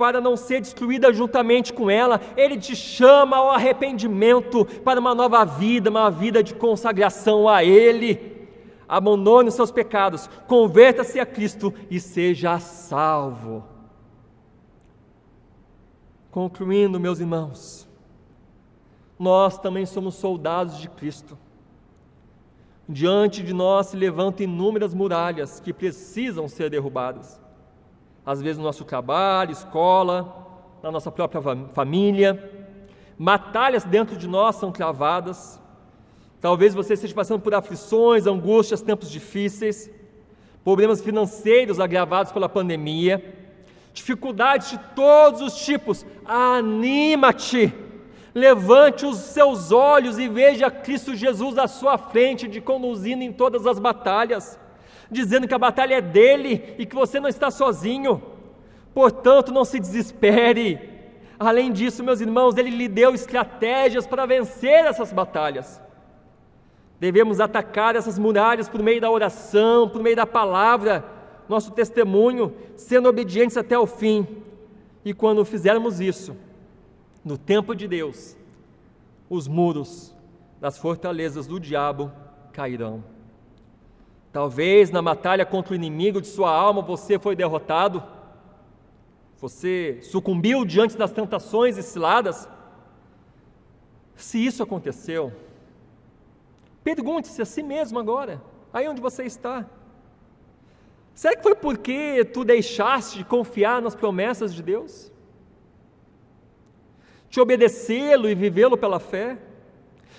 [0.00, 2.22] para não ser destruída juntamente com ela.
[2.34, 8.48] Ele te chama ao arrependimento para uma nova vida, uma vida de consagração a Ele.
[8.88, 13.62] Abandone os seus pecados, converta-se a Cristo e seja salvo.
[16.30, 17.86] Concluindo, meus irmãos,
[19.18, 21.36] nós também somos soldados de Cristo.
[22.88, 27.39] Diante de nós se levantam inúmeras muralhas que precisam ser derrubadas.
[28.24, 30.46] Às vezes no nosso trabalho, escola,
[30.82, 31.42] na nossa própria
[31.72, 32.68] família,
[33.18, 35.60] batalhas dentro de nós são travadas.
[36.40, 39.90] Talvez você esteja passando por aflições, angústias, tempos difíceis,
[40.64, 43.22] problemas financeiros agravados pela pandemia,
[43.92, 46.06] dificuldades de todos os tipos.
[46.24, 47.72] Anima-te!
[48.34, 53.66] Levante os seus olhos e veja Cristo Jesus à sua frente, de conduzindo em todas
[53.66, 54.58] as batalhas,
[55.10, 58.22] dizendo que a batalha é dele e que você não está sozinho.
[58.94, 60.78] Portanto, não se desespere.
[61.38, 65.80] Além disso, meus irmãos, ele lhe deu estratégias para vencer essas batalhas.
[66.98, 71.02] Devemos atacar essas muralhas por meio da oração, por meio da palavra,
[71.48, 74.26] nosso testemunho, sendo obedientes até o fim.
[75.02, 76.36] E quando fizermos isso,
[77.24, 78.36] no tempo de Deus,
[79.30, 80.14] os muros
[80.60, 82.12] das fortalezas do diabo
[82.52, 83.02] cairão.
[84.32, 88.02] Talvez na batalha contra o inimigo de sua alma você foi derrotado,
[89.40, 92.48] você sucumbiu diante das tentações e ciladas.
[94.14, 95.32] Se isso aconteceu,
[96.84, 98.40] pergunte-se a si mesmo agora,
[98.72, 99.66] aí onde você está.
[101.14, 105.10] Será que foi porque tu deixaste de confiar nas promessas de Deus?
[107.30, 109.38] de obedecê-lo e vivê-lo pela fé,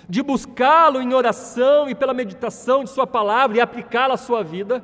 [0.08, 4.84] de buscá-lo em oração e pela meditação de Sua palavra e aplicá-la à sua vida.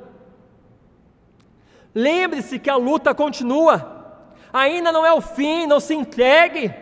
[1.94, 4.22] Lembre-se que a luta continua,
[4.54, 6.74] ainda não é o fim, não se entregue.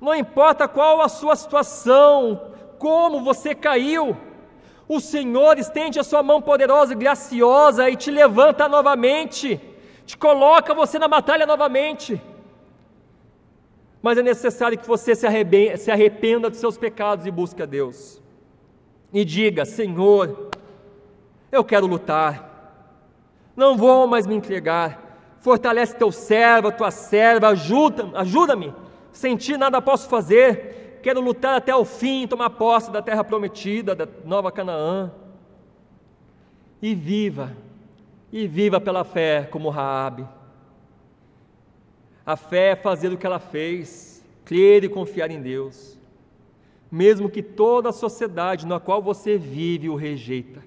[0.00, 4.16] Não importa qual a sua situação, como você caiu,
[4.88, 9.60] o Senhor estende a sua mão poderosa e graciosa e te levanta novamente,
[10.04, 12.20] te coloca você na batalha novamente
[14.04, 15.26] mas é necessário que você se
[15.90, 18.20] arrependa, dos seus pecados e busque a Deus.
[19.10, 20.50] E diga: Senhor,
[21.50, 22.76] eu quero lutar,
[23.56, 25.38] não vou mais me entregar.
[25.40, 28.74] Fortalece teu servo, tua serva, ajuda-me, ajuda-me.
[29.10, 31.00] Sem ti nada posso fazer.
[31.02, 35.10] Quero lutar até o fim, tomar posse da terra prometida, da nova Canaã.
[36.82, 37.56] E viva,
[38.30, 40.28] e viva pela fé como Raabe.
[42.26, 45.98] A fé é fazer o que ela fez, crer e confiar em Deus,
[46.90, 50.62] mesmo que toda a sociedade na qual você vive o rejeita.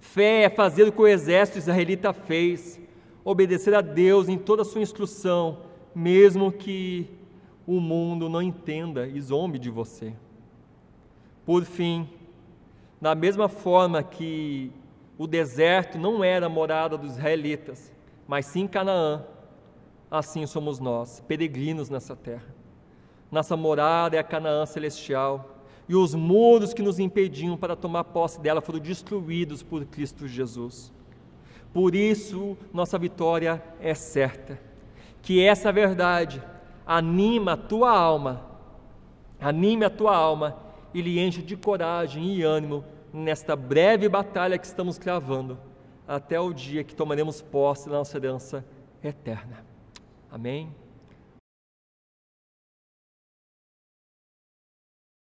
[0.00, 2.78] Fé é fazer o que o exército israelita fez,
[3.24, 5.60] obedecer a Deus em toda a sua instrução,
[5.94, 7.08] mesmo que
[7.66, 10.12] o mundo não entenda e zombe de você.
[11.46, 12.08] Por fim,
[13.00, 14.70] da mesma forma que
[15.16, 17.92] o deserto não era morada dos israelitas,
[18.26, 19.24] mas sim Canaã,
[20.18, 22.54] assim somos nós, peregrinos nessa terra.
[23.32, 25.58] Nossa morada é a Canaã celestial,
[25.88, 30.92] e os muros que nos impediam para tomar posse dela foram destruídos por Cristo Jesus.
[31.72, 34.58] Por isso, nossa vitória é certa.
[35.20, 36.40] Que essa verdade
[36.86, 38.46] anima a tua alma,
[39.40, 40.56] anime a tua alma
[40.94, 45.58] e lhe enche de coragem e ânimo nesta breve batalha que estamos cravando,
[46.06, 48.64] até o dia que tomaremos posse da nossa herança
[49.02, 49.73] eterna.
[50.34, 50.74] Amém?